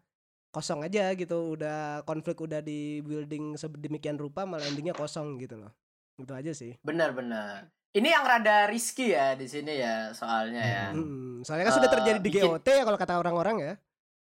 [0.52, 1.56] kosong aja gitu.
[1.56, 5.72] Udah konflik udah di building sedemikian rupa malah endingnya kosong gitu loh.
[6.20, 6.76] Itu aja sih.
[6.84, 7.72] Benar-benar.
[7.96, 10.86] Ini yang rada risky ya di sini ya soalnya ya.
[10.92, 13.74] Hmm, soalnya kan sudah Eh, terjadi di bikin- GOT ya kalau kata orang-orang ya.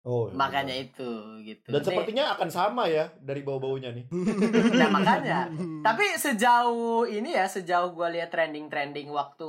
[0.04, 0.84] Oh, iya, Makanya benar.
[0.84, 1.68] itu gitu.
[1.68, 4.04] Dan Nih, sepertinya akan sama ya dari bau-baunya nih.
[4.76, 5.48] Nah makanya.
[5.86, 9.48] Tapi sejauh ini ya, sejauh gue lihat trending-trending waktu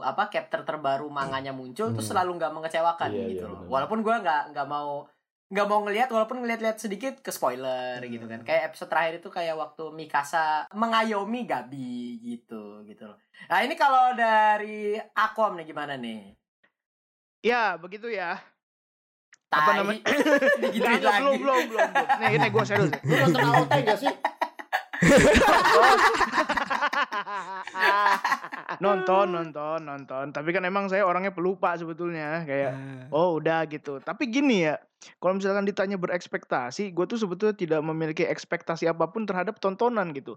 [0.00, 2.10] apa chapter terbaru manganya muncul tuh Hmm.
[2.10, 3.60] selalu nggak mengecewakan Iya, gitu iya, loh.
[3.60, 3.70] benar.
[3.70, 5.04] Walaupun gue nggak nggak mau
[5.44, 8.40] nggak mau ngelihat walaupun ngeliat-lihat sedikit ke spoiler gitu kan.
[8.40, 13.20] Kayak episode terakhir itu kayak waktu Mikasa mengayomi Gabi gitu gitu loh.
[13.46, 16.32] Nah ini kalau dari Akom nih gimana nih?
[17.44, 18.40] Ya, begitu ya.
[19.54, 20.02] Tai, Apa namanya?
[20.66, 21.22] digituin lagi.
[21.22, 21.86] belum, belum, belum.
[22.18, 22.90] Nih, ini gue serius.
[23.06, 24.10] Lu nonton AOT gak sih?
[28.84, 30.24] nonton, nonton, nonton.
[30.34, 32.42] Tapi kan emang saya orangnya pelupa sebetulnya.
[32.42, 32.74] Kayak,
[33.14, 34.02] oh udah gitu.
[34.02, 34.74] Tapi gini ya,
[35.22, 40.34] kalau misalkan ditanya berekspektasi, gue tuh sebetulnya tidak memiliki ekspektasi apa pun terhadap tontonan gitu.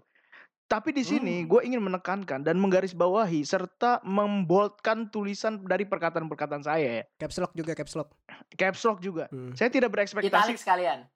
[0.68, 7.04] Tapi di sini gue ingin menekankan dan menggarisbawahi serta memboldkan tulisan dari perkataan-perkataan saya ya.
[7.16, 8.12] Caps lock juga caps lock.
[8.52, 9.32] Caps lock juga.
[9.32, 9.56] Hmm.
[9.56, 10.28] Saya tidak berekspektasi.
[10.28, 11.08] Italik sekalian.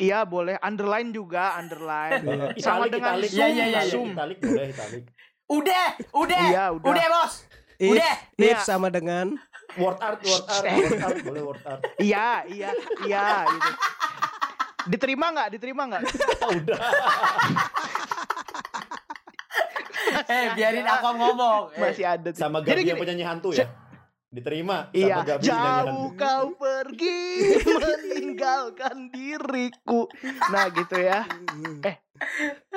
[0.00, 0.56] Iya boleh.
[0.64, 2.24] Underline juga, underline.
[2.56, 2.64] Iya.
[2.64, 3.30] Sama Italik, dengan italik.
[3.30, 4.08] Iya, iya, iya, zoom.
[4.16, 5.04] Italik boleh, italik.
[5.44, 5.86] Udah,
[6.16, 6.88] udah, Iya, udah.
[6.88, 7.34] udah bos.
[7.76, 8.14] If, Udah.
[8.40, 8.64] if Iya.
[8.64, 9.36] sama dengan
[9.74, 11.82] Word art, word art, word art, boleh word art.
[12.00, 12.70] Iya, iya,
[13.04, 13.70] iya gitu.
[14.86, 15.48] Diterima nggak?
[15.52, 16.02] Diterima nggak?
[16.56, 16.80] Udah.
[20.26, 21.60] Eh, biarin aku ngomong.
[21.70, 22.28] Eh, Masih ada.
[22.28, 22.38] tuh.
[22.38, 23.66] Sama Jadi Gabi yang penyanyi hantu ya?
[24.28, 26.02] Diterima sama Iya, Gabi penyanyi jauh hantu.
[26.16, 27.20] kau pergi
[28.14, 30.00] meninggalkan diriku.
[30.48, 31.22] Nah gitu ya.
[31.82, 31.96] Eh,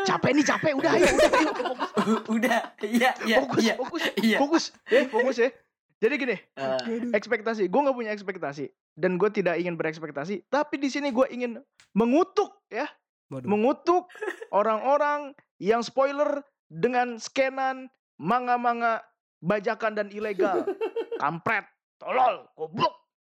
[0.04, 0.72] capek nih capek.
[0.74, 1.52] Udah ayo, udah ayo.
[1.52, 1.90] Fokus,
[2.36, 2.60] udah.
[2.80, 3.74] Iya, iya, fokus, iya.
[3.76, 4.38] fokus, Iya.
[4.38, 5.50] fokus, eh, fokus ya.
[5.98, 6.78] Jadi gini, Eh,
[7.10, 7.66] ekspektasi.
[7.66, 10.46] Gue nggak punya ekspektasi dan gue tidak ingin berekspektasi.
[10.46, 11.58] Tapi di sini gue ingin
[11.92, 12.86] mengutuk ya,
[13.28, 13.50] Waduh.
[13.50, 14.06] mengutuk
[14.52, 17.88] orang-orang yang spoiler dengan scanan
[18.20, 19.04] manga-manga
[19.40, 20.64] bajakan dan ilegal.
[21.22, 21.66] Kampret,
[21.98, 22.94] tolol, goblok.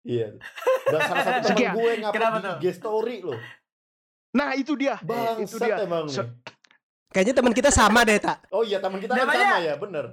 [0.08, 0.40] Iya.
[0.88, 1.74] Dan salah satu teman Sekian.
[1.76, 2.50] gue Kenapa di?
[2.64, 3.40] IG story loh.
[4.34, 4.96] Nah, itu dia.
[5.04, 5.78] itu Bangsat dia.
[5.84, 6.26] emang nih.
[7.12, 8.38] Kayaknya teman kita sama deh tak.
[8.52, 10.06] Oh iya, teman kita kan sama ya, bener.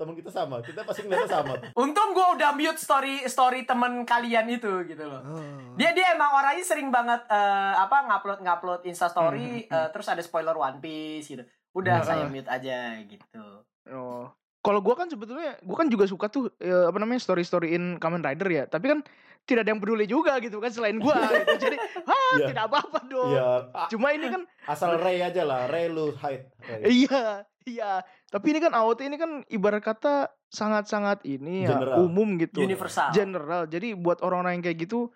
[0.00, 0.56] Teman kita sama.
[0.64, 1.54] Kita pasti ngeliatnya sama.
[1.76, 5.20] untung gue udah mute story story temen kalian itu gitu loh.
[5.20, 5.76] Oh.
[5.76, 10.08] Dia dia emang orangnya sering banget eh, apa ngupload ngupload Insta story Hmm, eh, terus
[10.08, 11.44] ada spoiler One Piece gitu.
[11.72, 12.06] Udah Hmm.
[12.06, 13.44] saya mute aja gitu.
[13.88, 14.26] Oh.
[14.60, 18.20] Kalau gua kan sebetulnya gua kan juga suka tuh eh, apa namanya story storyin Kamen
[18.20, 18.64] Rider ya.
[18.64, 19.00] Tapi kan
[19.42, 21.56] tidak ada yang peduli juga gitu kan selain gua gitu.
[21.58, 22.46] Jadi, ah Iya.
[22.50, 23.32] tidak apa-apa dong.
[23.32, 25.64] Iya, a- Cuma ini kan asal Ray aja lah.
[25.64, 26.44] Ray lu hide.
[26.82, 27.24] Iya,
[27.64, 27.92] iya.
[28.26, 31.96] Tapi ini kan AOT ini kan ibarat kata sangat-sangat ini ya General.
[32.00, 32.60] umum gitu.
[32.60, 33.10] Universal.
[33.10, 33.64] General.
[33.64, 35.08] Jadi buat orang-orang yang kayak gitu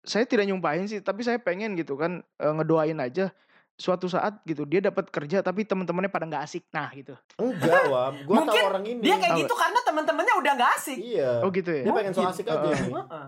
[0.00, 3.34] saya tidak nyumpahin sih, tapi saya pengen gitu kan eh, ngedoain aja
[3.78, 6.66] suatu saat gitu dia dapat kerja tapi teman-temannya pada nggak asik.
[6.68, 7.14] Nah, gitu.
[7.36, 7.82] Enggak.
[8.26, 9.00] Gua tahu Mungkin orang ini.
[9.00, 9.40] Dia kayak Apa?
[9.40, 10.98] gitu karena teman-temannya udah gak asik.
[10.98, 11.30] Iya.
[11.40, 11.82] Oh gitu ya.
[11.86, 12.58] Dia pengen so asik aja.
[12.58, 12.74] Heeh.
[12.76, 12.92] nih.
[12.92, 13.26] Heeh.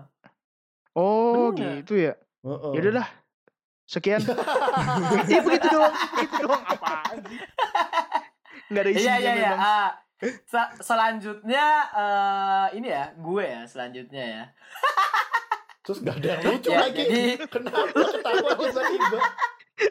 [0.91, 1.79] Oh, Bener.
[1.79, 2.13] gitu ya.
[2.41, 2.71] Heeh.
[2.75, 3.07] Ya udah dah.
[3.85, 4.19] Sekian.
[5.27, 5.95] Iya begitu doang.
[6.17, 7.39] Itu doang apaan sih?
[8.67, 9.49] Enggak ada isinya Iya iya iya.
[9.49, 9.59] memang.
[9.61, 9.89] Ah,
[10.21, 14.43] se- selanjutnya eh, ini ya, gue ya selanjutnya ya.
[15.81, 16.99] Terus gak ada yang lucu Ya, lagi.
[16.99, 19.19] jadi- Kenapa ketawa tiba-tiba?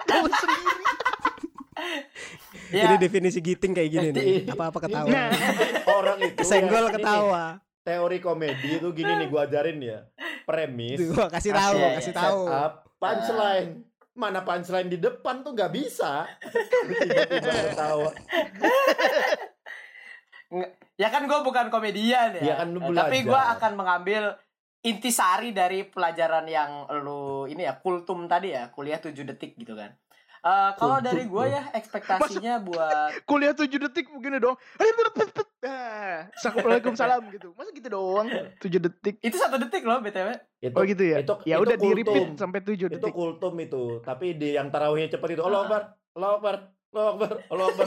[0.03, 0.73] Tahu sendiri.
[2.71, 2.87] Ya.
[2.87, 4.27] Jadi definisi giting kayak gini nih.
[4.47, 5.09] Apa-apa ketawa.
[5.09, 5.31] Nah.
[5.89, 7.45] orang itu Kesenggol ya, ketawa.
[7.81, 10.05] teori komedi itu gini nih gua ajarin ya
[10.45, 12.21] premis Tuh, gua kasih tahu, Iya, kasih iya.
[12.21, 12.41] tahu.
[12.45, 13.71] setup punchline
[14.13, 16.29] mana punchline di depan tuh nggak bisa
[17.01, 18.11] tiba-tiba ketawa
[20.95, 22.43] Ya kan gue bukan komedian ya.
[22.43, 23.25] Iya kan, lu Eh, Tapi belajar.
[23.25, 24.23] gue akan mengambil
[24.81, 29.93] intisari dari pelajaran yang lu ini ya kultum tadi ya kuliah 7 detik gitu kan.
[30.41, 31.53] Eh, kalau dari gue tuh.
[31.53, 34.57] ya ekspektasinya buat Kuliah 7 detik begini dong.
[35.61, 37.53] Ah, Assalamualaikum salam gitu.
[37.53, 38.25] Masa gitu doang
[38.57, 39.21] 7 detik.
[39.21, 40.33] itu satu detik loh btw.
[40.59, 41.21] itu Oh gitu ya.
[41.21, 43.13] itu, ya itu udah di repeat sampai 7 itu detik.
[43.13, 45.65] kultum itu tapi di yang tarawihnya cepet itu Allah Ah.
[45.69, 45.83] Akbar
[46.17, 46.55] Allah Akbar
[46.89, 47.87] Allah Akbar Allah Akbar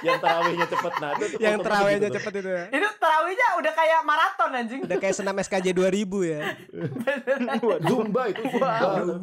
[0.00, 2.16] yang tarawihnya cepet nah itu, Yang terawihnya gitu tuh.
[2.18, 2.64] cepet itu ya.
[2.70, 4.80] Itu tarawihnya udah kayak maraton anjing.
[4.82, 6.40] Udah kayak senam SKJ 2000 ya.
[7.88, 8.70] Zumba itu Zumba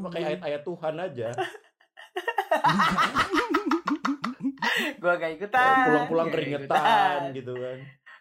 [0.06, 1.30] pakai ayat-ayat Tuhan aja
[5.00, 5.76] gue gak ikutan.
[5.88, 7.20] pulang-pulang keringetan ikutan.
[7.32, 7.78] gitu kan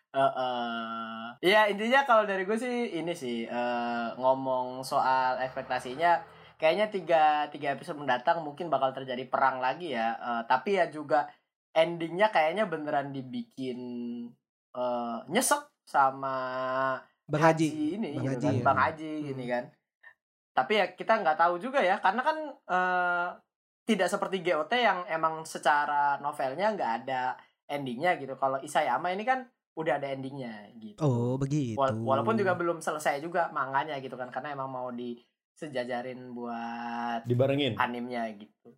[0.09, 1.23] Heeh.
[1.44, 6.25] Iya intinya kalau dari gue sih ini sih eh, ngomong soal ekspektasinya
[6.57, 10.16] kayaknya tiga tiga episode mendatang mungkin bakal terjadi perang lagi ya.
[10.16, 11.29] Eh, tapi ya juga
[11.79, 13.79] endingnya kayaknya beneran dibikin
[14.75, 16.37] eh, nyesek sama
[17.29, 17.69] Bang Haji.
[17.97, 18.64] ini Bang gitu Haji kan, ya.
[18.67, 19.64] Bang Haji gini kan.
[20.59, 23.29] Tapi ya kita nggak tahu juga ya karena kan eh,
[23.88, 27.38] tidak seperti GOT yang emang secara novelnya nggak ada
[27.71, 28.35] endingnya gitu.
[28.37, 29.47] Kalau Isayama ini kan
[29.79, 30.99] udah ada endingnya gitu.
[31.01, 31.79] Oh, begitu.
[31.79, 37.79] Wala- walaupun juga belum selesai juga manganya gitu kan karena emang mau disejajarin buat dibarengin
[37.79, 38.75] animnya gitu.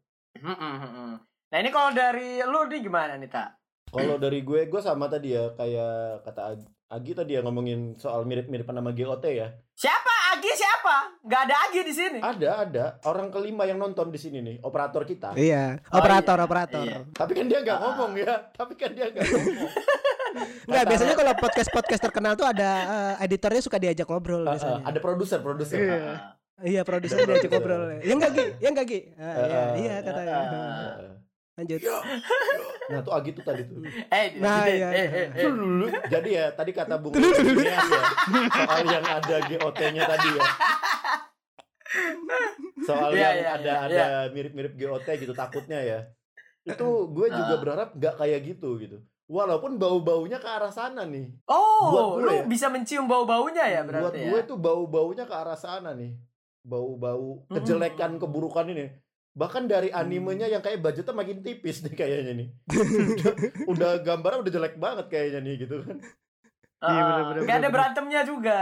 [1.51, 3.59] Nah ini kalau dari lu nih gimana nih tak?
[3.91, 8.23] kalau dari gue gue sama tadi ya kayak kata Ag- Agi tadi ya ngomongin soal
[8.23, 10.97] mirip-mirip nama GOT ya Siapa Agi siapa?
[11.21, 12.19] Gak ada Agi di sini.
[12.21, 16.45] ada ada orang kelima yang nonton di sini nih operator kita Iya, Oh, operator, iya.
[16.45, 16.83] operator.
[16.85, 16.99] Iya.
[17.13, 17.83] tapi kan dia nggak Ah.
[17.85, 19.71] ngomong ya tapi kan dia nggak ngomong
[20.67, 22.71] Enggak, biasanya kalau podcast-podcast terkenal tuh ada
[23.19, 24.83] eh, editornya suka diajak ngobrol ah, biasanya.
[24.85, 25.99] ada produser produser Iya.
[25.99, 26.19] Ah.
[26.61, 27.99] Iya, produser diajak ngobrol.
[27.99, 28.45] Ya enggak, Gi?
[28.57, 29.01] Ya enggak, Gi?
[29.17, 30.33] Ah, iya, Ah, iya katanya.
[30.33, 30.47] ah.
[30.47, 31.15] Ah.
[31.61, 31.81] Lanjut.
[32.89, 35.29] nah tuh Agi tuh tadi tuh Eh, Nah, iya, eh, iya.
[35.29, 35.51] eh, eh.
[36.09, 37.77] jadi ya tadi kata Bung ya
[38.51, 40.43] soal yang ada GOT-nya tadi ya
[42.81, 45.99] soal Iya, yang iya, ada iya, ada mirip-mirip GOT gitu takutnya ya
[46.63, 47.59] itu gue juga Ah.
[47.59, 52.33] berharap nggak kayak gitu gitu walaupun bau-baunya ke arah sana nih Oh, Buat gue lu
[52.33, 52.43] ya.
[52.47, 54.29] bisa mencium bau-baunya ya berarti buat ya?
[54.29, 56.17] gue tuh bau-baunya ke arah sana nih
[56.63, 57.57] bau-bau Hmm.
[57.57, 58.87] kejelekan keburukan ini
[59.31, 62.49] bahkan dari animenya yang kayak budgetnya makin tipis nih kayaknya nih.
[63.15, 63.35] Udah,
[63.67, 65.97] udah gambarnya udah jelek banget kayaknya nih gitu kan.
[66.81, 68.61] Iya, Ah, bener-bener, nggak ada berantemnya juga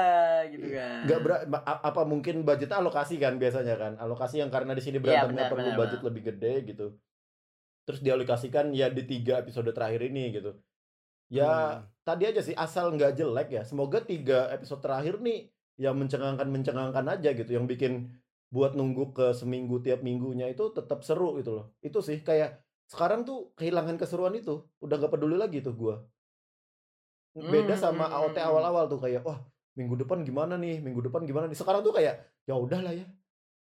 [0.50, 0.98] gitu kan.
[1.07, 1.31] nggak ber
[1.62, 3.92] apa mungkin budgetnya alokasi kan biasanya kan.
[3.96, 6.87] Alokasi yang karena di sini Iya, berantemnya benar, perlu benar, budget lebih gede gitu.
[7.87, 10.52] Terus dialokasikan ya di tiga episode terakhir ini gitu.
[11.31, 11.87] Ya Hmm.
[12.02, 17.07] tadi aja sih asal nggak jelek ya semoga tiga episode terakhir nih yang mencengangkan mencengangkan
[17.07, 18.11] aja gitu yang bikin
[18.54, 22.48] buat nunggu ke seminggu tiap minggunya itu tetap seru gitu loh itu sih kayak
[22.92, 24.52] sekarang tuh kehilangan keseruan itu
[24.84, 25.94] udah nggak peduli lagi tuh gua
[27.52, 28.48] beda Hmm, sama hmm, AOT hmm.
[28.48, 29.38] awal-awal tuh kayak wah
[29.78, 32.14] minggu depan gimana nih minggu depan gimana nih sekarang tuh kayak
[32.48, 33.04] ya udahlah ya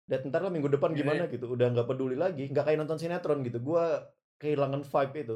[0.09, 2.99] dan ntar lah minggu depan Iya, gimana gitu udah nggak peduli lagi nggak kayak nonton
[3.01, 3.83] sinetron gitu gua
[4.41, 5.35] kehilangan vibe itu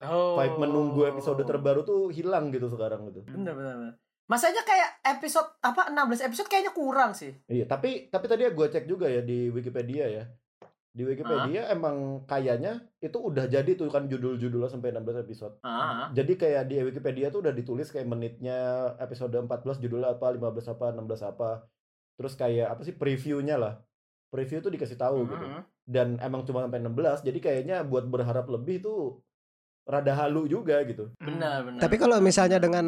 [0.00, 0.36] Oh.
[0.38, 3.74] vibe menunggu episode terbaru tuh hilang gitu sekarang gitu Bener bener.
[3.78, 3.94] bener.
[4.28, 7.32] Masanya kayak episode apa 16 episode kayaknya kurang sih.
[7.48, 10.24] iya tapi tapi tadi ya gue cek juga ya di Wikipedia ya
[10.90, 16.10] di Wikipedia emang kayaknya itu udah jadi tuh kan judul-judulnya sampai 16 episode Ah.
[16.10, 18.58] jadi kayak di Wikipedia tuh udah ditulis kayak menitnya
[18.98, 21.50] episode 14 judulnya apa 15 apa 16 apa
[22.14, 23.74] terus kayak apa sih previewnya lah
[24.28, 25.60] preview tuh dikasih tahu gitu Mhm.
[25.86, 29.22] dan emang cuma sampai 16 jadi kayaknya buat berharap lebih tuh
[29.88, 31.80] rada halu juga gitu Benar benar.
[31.80, 32.84] Tapi kalau misalnya dengan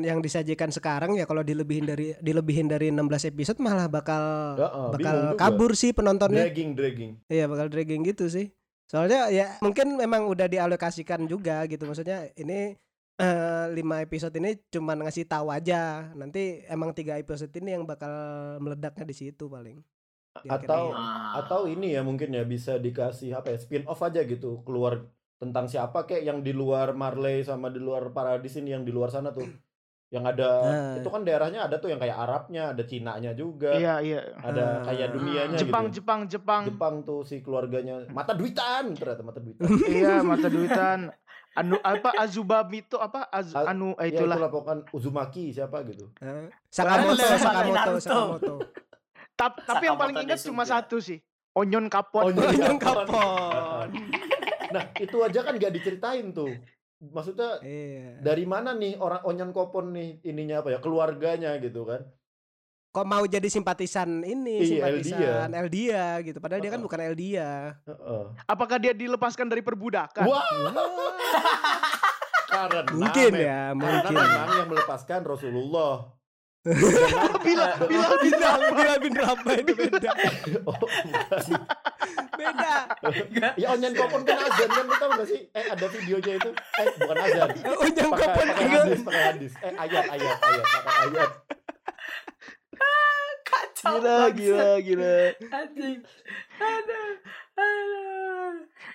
[0.00, 4.96] yang disajikan sekarang ya kalau dilebihin dari dilebihin dari 16 episode malah bakal Heeh, bakal
[4.96, 5.40] bingung juga.
[5.44, 6.48] kabur sih penontonnya.
[6.48, 8.48] dragging dragging Iya, bakal dragging gitu sih.
[8.88, 11.84] Soalnya ya mungkin memang udah dialokasikan juga gitu.
[11.84, 12.72] Maksudnya ini
[13.18, 16.08] eh, lima episode ini cuma ngasih tahu aja.
[16.16, 18.08] Nanti emang tiga episode ini yang bakal
[18.58, 19.84] meledaknya di situ paling.
[20.38, 21.02] Di atau akhirnya.
[21.02, 21.42] Ah.
[21.42, 25.02] atau ini ya mungkin ya bisa dikasih apa ya spin off aja gitu keluar
[25.38, 29.08] tentang siapa kayak yang di luar Marley sama di luar Paradis ini yang di luar
[29.08, 29.46] sana tuh
[30.08, 30.94] yang ada Nah.
[30.96, 34.20] itu kan daerahnya ada tuh yang kayak Arabnya ada Cinanya juga Iya, iya.
[34.36, 34.84] ada Ah.
[34.84, 36.62] kayak dunianya Jepang, gitu Jepang, Jepang.
[36.64, 41.00] Jepang tuh si keluarganya mata duitan ternyata mata duitan iya, mata duitan.
[41.54, 44.38] Anu apa Azubamito apa Az, A- anu eh, ya itulah.
[44.38, 47.92] itulah pokoknya Uzumaki siapa gitu Eh, Sakamoto, Sakamoto.
[47.98, 48.54] Sakamoto.
[49.34, 51.18] Tap- tapi yang paling Sakamoto ingat cuma satu sih.
[51.52, 52.22] Onyon kapot.
[52.24, 53.06] Onyon Onyon kapon.
[53.06, 53.88] kapon.
[54.68, 56.52] Nah, itu aja kan gak diceritain tuh.
[56.98, 58.18] Maksudnya Iya.
[58.20, 62.02] dari mana nih orang Onyan Kopon nih ininya apa ya keluarganya gitu kan?
[62.90, 66.42] Kok mau jadi simpatisan ini, Iya, simpatisan Eldia gitu.
[66.42, 67.78] Padahal dia kan bukan Eldia.
[67.86, 68.22] Heeh.
[68.48, 70.24] Apakah dia dilepaskan dari perbudakan?
[70.26, 70.42] Wah,
[72.48, 74.14] karena Mungkin ya, Karena mungkin.
[74.16, 76.17] memang yang melepaskan Rasulullah.
[76.66, 78.48] Bila, bila, bila.
[78.74, 80.10] Bila bin Rabah itu beda.
[80.66, 80.74] Oh.
[82.34, 82.74] Beda.
[83.54, 85.40] ya Onyan Kopon kan azan kan tahu gak sih?
[85.54, 86.50] Eh ada videonya itu.
[86.52, 87.48] Eh bukan azan.
[87.78, 89.52] Pakai kopon pakai hadis, pakai hadis.
[89.58, 91.30] Eh ayat ayat ayat pakai ayat.
[93.48, 95.18] Kacau Gila, gila, gila.
[95.48, 95.98] Anjing.
[96.58, 97.08] Aduh.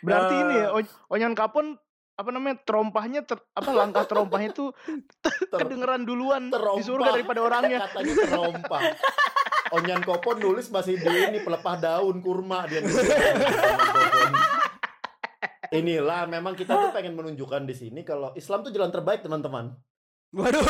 [0.03, 1.79] Berarti Eh, ini ya, On- Onyan Kapon
[2.13, 4.69] apa namanya terompahnya ter- apa langkah terompahnya itu
[5.23, 6.85] Ter- kedengeran duluan di terompah.
[6.85, 7.79] surga daripada orangnya.
[7.85, 8.81] Katanya terompah.
[9.75, 13.09] Onyan Kopon nulis masih di ini pelepah daun kurma dia nulis.
[15.73, 19.73] Inilah memang kita tuh pengen menunjukkan di sini kalau Islam tuh jalan terbaik teman-teman.
[20.29, 20.61] Waduh.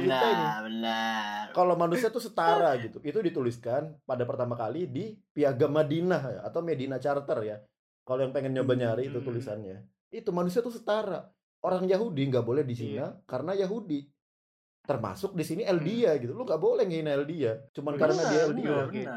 [0.00, 1.52] Benar, benar.
[1.52, 3.00] Kalau manusia tuh setara gitu.
[3.00, 7.56] Itu dituliskan pada pertama kali di Piagam Madinah ya, atau Medina Charter ya.
[8.04, 9.28] Kalau yang pengen nyoba nyari itu Hmm.
[9.28, 9.84] tulisannya.
[10.08, 11.28] Itu manusia tuh setara.
[11.58, 12.70] Orang Yahudi nggak boleh Iya.
[12.70, 14.06] dizina karena Yahudi.
[14.88, 16.32] Termasuk di sini Eldia gitu.
[16.32, 17.52] Lu nggak boleh ngehina Eldia.
[17.76, 18.76] Cuman Benar, karena dia Eldia.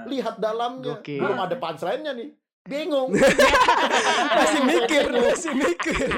[0.09, 0.99] Lihat dalamnya.
[0.99, 1.21] Gokil.
[1.23, 2.29] Belum ada punchline-nya nih.
[2.61, 3.09] Bingung.
[4.37, 6.13] Masih mikir, masih mikir.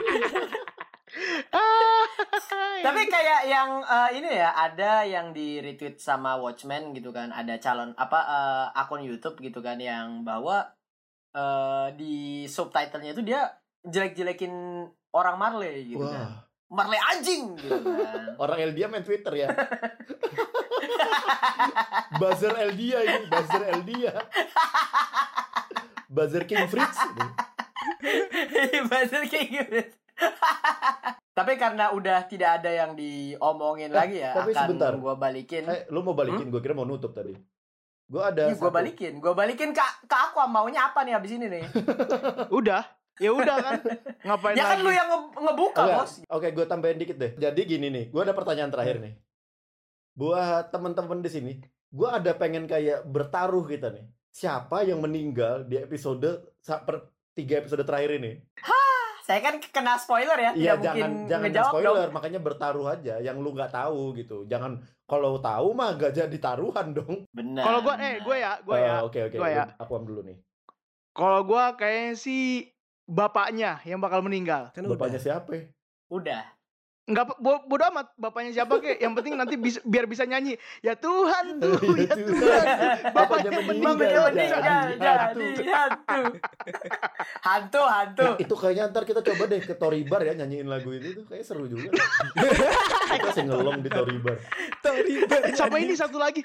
[2.84, 7.56] Tapi kayak yang eh, ini ya ada yang di retweet sama Watchmen gitu kan, ada
[7.64, 10.68] calon apa eh, akun YouTube gitu kan yang bahwa
[11.32, 13.48] eh, di subtitlenya itu dia
[13.84, 14.54] jelek-jelekin
[15.12, 16.22] orang Marley gitu kan.
[16.22, 16.34] Wah.
[16.74, 18.34] Marley anjing gitu kan.
[18.42, 19.48] Orang Eldia main Twitter ya.
[22.18, 23.26] Buzzer Eldia ini.
[23.28, 24.14] Buzzer Eldia.
[26.08, 26.98] Buzzer King Fritz.
[26.98, 27.28] ini.
[28.84, 29.80] Bahasa kayak gitu.
[31.34, 34.94] Tapi karena udah tidak ada yang diomongin Eh, lagi ya, tapi akan sebentar.
[34.96, 35.66] gua balikin.
[35.66, 36.48] Eh, lu mau balikin?
[36.48, 37.34] Gue kira mau nutup tadi.
[38.06, 38.46] Gue ada.
[38.46, 41.64] Ih, gua satu- balikin, gua balikin ke ke aku maunya apa nih abis ini nih?
[42.50, 42.86] Udah,
[43.16, 43.74] ya udah kan.
[44.22, 44.84] Ngapain ya kan lagi?
[44.84, 45.98] lu yang nge- ngebuka, Enggak.
[46.00, 46.14] Bos.
[46.28, 47.32] Oke, gue tambahin dikit deh.
[47.36, 49.14] Jadi gini nih, gue ada pertanyaan terakhir nih.
[50.14, 51.54] Buat temen-temen di sini,
[51.88, 54.06] gue ada pengen kayak bertaruh kita nih.
[54.30, 56.96] Siapa yang meninggal di episode per
[57.32, 58.42] tiga episode terakhir ini?
[59.24, 62.14] Saya kan kena spoiler ya, Iya, jangan mungkin jangan ngejawab spoiler, dong.
[62.14, 63.16] makanya bertaruh aja.
[63.18, 64.38] Yang lu nggak tahu gitu.
[64.46, 67.24] Jangan kalau tahu mah gak jadi taruhan dong.
[67.32, 67.64] Benar.
[67.64, 68.96] Kalau gua eh gue ya, gue Eh, ya.
[69.00, 69.38] Oke oke.
[69.38, 69.64] Gua ya.
[69.80, 70.38] Aku am dulu nih.
[71.10, 72.68] Kalau gua kayaknya sih
[73.04, 74.72] bapaknya yang bakal meninggal.
[74.72, 75.26] Kan Bapaknya udah.
[75.26, 75.52] siapa?
[75.54, 75.64] ya?
[76.10, 76.44] udah.
[77.04, 78.96] Enggak bo bodo amat bapaknya siapa kek.
[78.96, 80.56] Yang penting nanti bisa, biar bisa nyanyi.
[80.80, 82.66] Ya Tuhan tuh, Ya Tuhan.
[83.12, 84.24] Bapaknya meninggal, meninggal.
[84.32, 85.44] Meninggal jadi hantu.
[85.68, 86.22] hantu.
[87.44, 88.24] hantu, hantu.
[88.24, 91.44] Nah, itu kayaknya ntar kita coba deh ke Toribar ya nyanyiin lagu itu tuh kayak
[91.44, 91.92] seru juga.
[93.20, 94.40] kita sengelong di Toribar.
[95.60, 96.40] Sama ini satu lagi.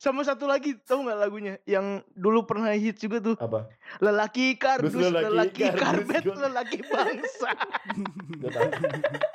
[0.00, 1.54] Sama satu lagi, tahu nggak lagunya?
[1.62, 3.36] Yang dulu pernah hit juga tuh.
[3.36, 3.68] Apa?
[4.00, 5.78] Lelaki kardus, Dus lelaki lelaki, kardus,
[6.08, 7.50] karbet, gua- lelaki bangsa.
[8.40, 8.68] Gue tahu.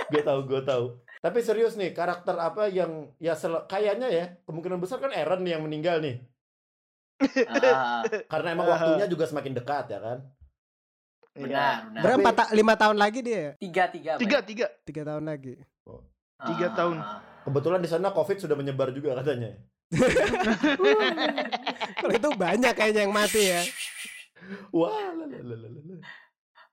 [0.10, 0.86] Gue tahu, gue tahu.
[1.22, 5.54] Tapi serius nih, karakter apa yang ya sel- kayaknya ya kemungkinan besar kan Eren nih
[5.54, 6.26] yang meninggal nih.
[7.46, 10.20] Ah, Karena emang waktunya juga semakin dekat ya kan.
[11.32, 12.02] benar, benar.
[12.02, 13.38] Berapa ta- lima tahun lagi dia?
[13.38, 13.52] ya?
[13.60, 14.12] Tiga, tiga.
[14.18, 14.42] Tiga, ya?
[14.42, 14.68] tiga.
[14.82, 15.62] Tiga tahun lagi.
[16.42, 16.98] tiga Ah, tahun.
[16.98, 17.20] ah.
[17.44, 19.54] Kebetulan di sana Covid sudah menyebar juga katanya.
[22.02, 23.62] Kalau itu banyak kayaknya yang mati ya.
[24.74, 26.02] Wah, lalalala.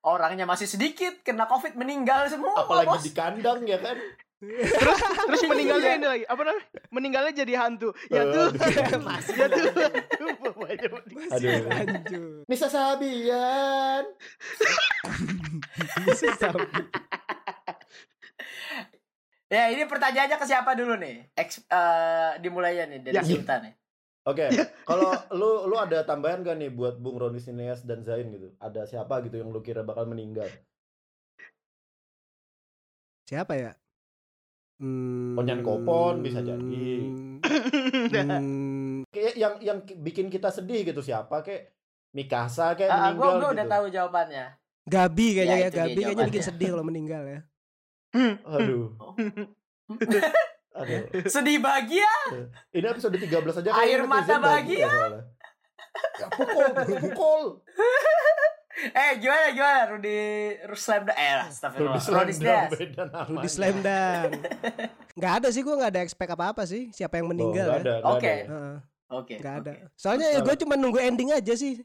[0.02, 2.66] Orangnya masih sedikit, kena covid meninggal semua.
[2.66, 3.06] apalagi bos.
[3.06, 3.94] di kandang ya kan.
[4.42, 6.24] Terus meninggalnya ini lagi.
[6.26, 6.66] Apa namanya?
[6.90, 7.94] Meninggalnya jadi hantu.
[8.10, 8.50] Ya Aduh.
[8.50, 9.06] Tuhan.
[9.38, 9.92] Ya Tuhan.
[10.42, 11.30] Bapaknya meninggal.
[11.30, 11.70] Masih Aduh.
[11.70, 12.42] lanjut.
[12.50, 14.02] Nisa Sabian.
[16.10, 16.82] Bisa sampai.
[19.52, 21.28] Ya ini pertanyaannya ke siapa dulu nih?
[21.36, 23.24] Eks, eh, dimulainya nih dari Ya.
[23.24, 23.74] Sultan nih.
[24.24, 24.46] Oke,
[24.88, 28.48] kalau lu lu ada tambahan gak nih buat Bung Roni Sineas dan Zain gitu?
[28.62, 30.48] Ada siapa gitu yang lu kira bakal meninggal?
[33.28, 33.76] Siapa ya?
[34.80, 36.86] Hmm, Onyan Kopon bisa jadi.
[38.08, 41.44] hmm, Kayak yang yang ki- bikin kita sedih gitu siapa?
[41.44, 41.76] Kayak
[42.16, 43.54] Mikasa kayak Ah, meninggal gua, gua gitu.
[43.58, 44.44] udah tahu jawabannya.
[44.88, 47.40] Gabi kayaknya Ya, ya, Gabi kayaknya bikin sedih kalau meninggal ya.
[48.44, 48.92] Aduh.
[50.72, 51.00] Aduh.
[51.26, 52.08] Sedih bahagia.
[52.70, 53.28] Ini episode 13
[53.60, 54.88] aja Air mata bahagia.
[54.88, 55.22] soalnya.
[56.14, 56.64] Ya, pukul,
[56.98, 57.42] pukul.
[58.82, 60.16] Eh gimana gimana Rudy
[60.64, 62.00] Ruslam eh astagfirullah.
[62.00, 62.70] Rudy Slamdam, Sdes.
[62.74, 63.28] beda namanya.
[63.30, 64.28] Rudy Slamdan.
[65.12, 67.76] Nggak ada sih gue nggak ada expect apa-apa sih siapa yang Oh, meninggal ya.
[67.78, 68.24] ada, nggak Oke.
[68.24, 68.72] ada ya.
[69.12, 69.34] Oke.
[69.38, 69.72] nggak ada.
[69.94, 71.84] Soalnya ya gue cuma nunggu ending aja sih.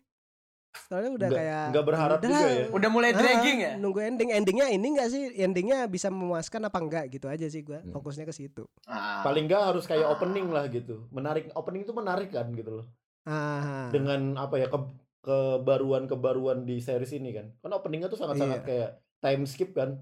[0.85, 2.65] Soalnya udah Nggak- kayak nggak berharap udah juga ya.
[2.69, 3.71] Udah mulai ah, dragging ya?
[3.75, 4.29] Nunggu ending.
[4.29, 5.23] Endingnya ini enggak sih?
[5.35, 7.79] Endingnya bisa memuaskan apa enggak gitu aja sih gua.
[7.79, 7.91] Hmm.
[7.91, 8.63] Fokusnya ke situ.
[8.83, 9.21] Ah.
[9.21, 10.13] Paling nggak harus kayak Ah.
[10.13, 11.09] opening lah gitu.
[11.09, 12.87] Menarik opening itu menarik kan gitu loh.
[13.23, 13.89] Ah.
[13.89, 14.79] Dengan apa ya ke
[15.27, 17.51] kebaruan-kebaruan di series ini kan.
[17.59, 18.65] Kan openingnya tuh sangat-sangat Iya.
[18.65, 19.99] kayak time skip kan.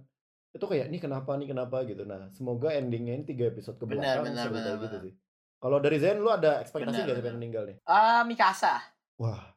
[0.51, 2.03] Itu kayak nih kenapa nih kenapa gitu.
[2.03, 5.03] Nah, semoga endingnya ini tiga episode ke belakang benar, benar, gitu benar.
[5.03, 5.13] sih.
[5.55, 7.25] Kalau dari Zen lu ada ekspektasi Benar, siapa benar.
[7.25, 7.77] yang meninggal nih?
[7.83, 8.77] Ah, Mikasa.
[9.17, 9.54] Wah.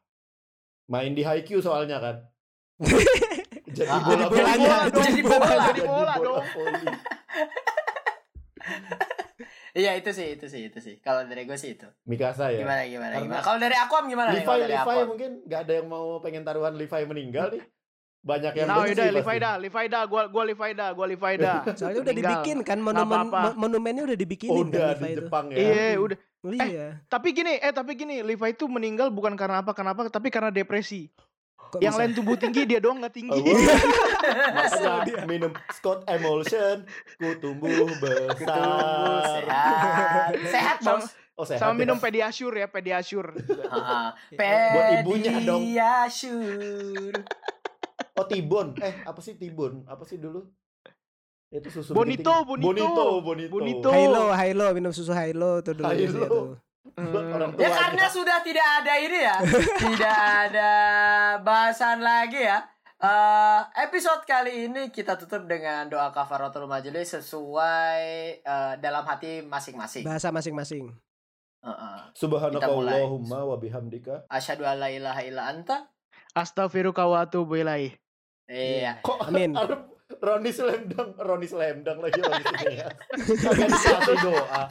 [0.89, 2.15] Main di Haikyuu soalnya kan.
[3.69, 5.03] Jadi Ah, bola jadi bola dong.
[5.05, 5.55] Jadi bola.
[5.69, 6.43] Jadi bola dong.
[9.69, 10.95] Iya itu sih, itu sih, itu sih.
[10.99, 11.85] Kalau dari gue sih itu.
[12.03, 12.65] Mikasa ya.
[12.65, 13.41] Gimana, gimana, Karena gimana.
[13.45, 14.29] Kalau dari aku gimana?
[14.33, 15.05] Levi, dari Levi Aquam?
[15.07, 17.63] mungkin nggak ada yang mau pengen taruhan Levi meninggal nih.
[18.19, 19.07] Banyak yang Nah, udah.
[19.13, 21.57] Levi dah, Levi dah, gua gua Levi dah, gua Levi dah.
[21.79, 25.21] Soalnya udah dibikin kan monumen monumennya udah dibikinin Udah kan di Levi itu.
[25.23, 25.57] Jepang ya.
[25.61, 26.17] Iya, udah.
[26.47, 27.03] Iya.
[27.11, 31.11] Tapi gini, eh tapi gini, Levi itu meninggal bukan karena apa kenapa, tapi karena depresi.
[31.69, 32.01] Kok yang bisa?
[32.01, 33.39] lain tubuh tinggi, dia doang nggak Oh, tinggi.
[34.73, 36.87] Makanya minum Scott Emulsion,
[37.19, 39.43] ku tumbuh Tumbuh besar.
[39.45, 40.31] sehat.
[40.49, 41.05] Sehat, Bos.
[41.37, 41.61] Oh sehat.
[41.61, 41.79] Sama ya?
[41.85, 43.31] minum Pediasure ya, Pediasure.
[43.37, 44.05] Heeh.
[44.73, 45.61] Buat ibunya dong.
[45.61, 47.19] Pediasure.
[48.17, 48.73] Oh Tibon.
[48.81, 49.85] Eh apa sih Tibon?
[49.85, 50.49] Apa sih dulu?
[51.49, 52.45] Itu susu Bonito.
[52.45, 52.69] Bonito.
[52.69, 53.51] Bonito, Bonito.
[53.57, 53.89] Bonito.
[53.89, 56.29] Hilo, Hilo minum susu Hilo tuh dulu Hilo.
[56.29, 56.67] Buat
[56.99, 57.53] Hmm.
[57.59, 59.37] Ya karena sudah tidak ada ini ya,
[59.83, 60.17] tidak
[60.49, 60.71] ada
[61.43, 62.65] bahasan lagi ya.
[62.99, 68.03] Eh, episode kali ini kita tutup dengan doa kafaratul majelis sesuai
[68.43, 70.03] eh, dalam hati masing-masing.
[70.03, 70.91] Bahasa masing-masing.
[71.63, 71.99] Heeh.
[72.15, 72.99] Subhanaka Kita mulai.
[72.99, 74.27] Allahumma wa bihamdika.
[74.27, 75.87] Asyhadu an la ilaha illa anta.
[76.35, 77.95] Astaghfirullah wa atubu ilaih.
[78.51, 78.99] Iya.
[78.99, 79.55] Kok Amin.
[80.09, 82.93] Roni Slamdang, Roni Slamdang lagi Roni Slamdang.
[83.37, 84.63] Kagak dikasih doa.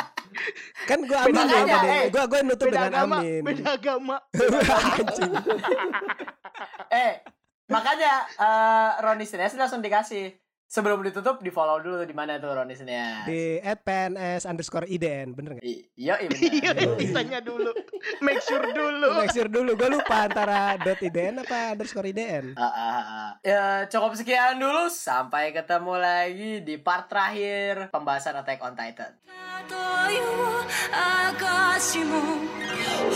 [0.85, 1.89] Kan gua Beda amin ya agama, tadi.
[1.89, 2.05] eh.
[2.11, 3.43] Gua gua nutup Beda dengan agama, amin.
[3.47, 4.17] beda agama.
[6.91, 7.23] Eh,
[7.69, 10.35] makanya eh Roni Sines langsung dikasih
[10.69, 13.25] sebelum ditutup di follow dulu di mana tuh Ronis ya?
[13.25, 15.65] Di pns underscore iden bener nggak?
[15.65, 17.73] Iya iya, iya ditanya dulu.
[18.21, 19.07] Make sure dulu.
[19.19, 19.71] Make sure dulu.
[19.75, 22.53] Gue lupa antara dot iden apa underscore iden.
[22.55, 24.93] uh, ah, ah, ah, ya cukup sekian dulu.
[24.93, 29.13] Sampai ketemu lagi di part terakhir pembahasan Attack on Titan.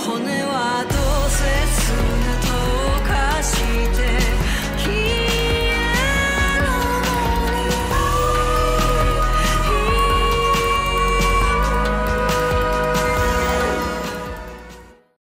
[0.05, 1.42] 骨はどうせ
[1.82, 1.90] 砂
[2.40, 2.48] と
[3.09, 3.53] 化し
[3.86, 3.91] て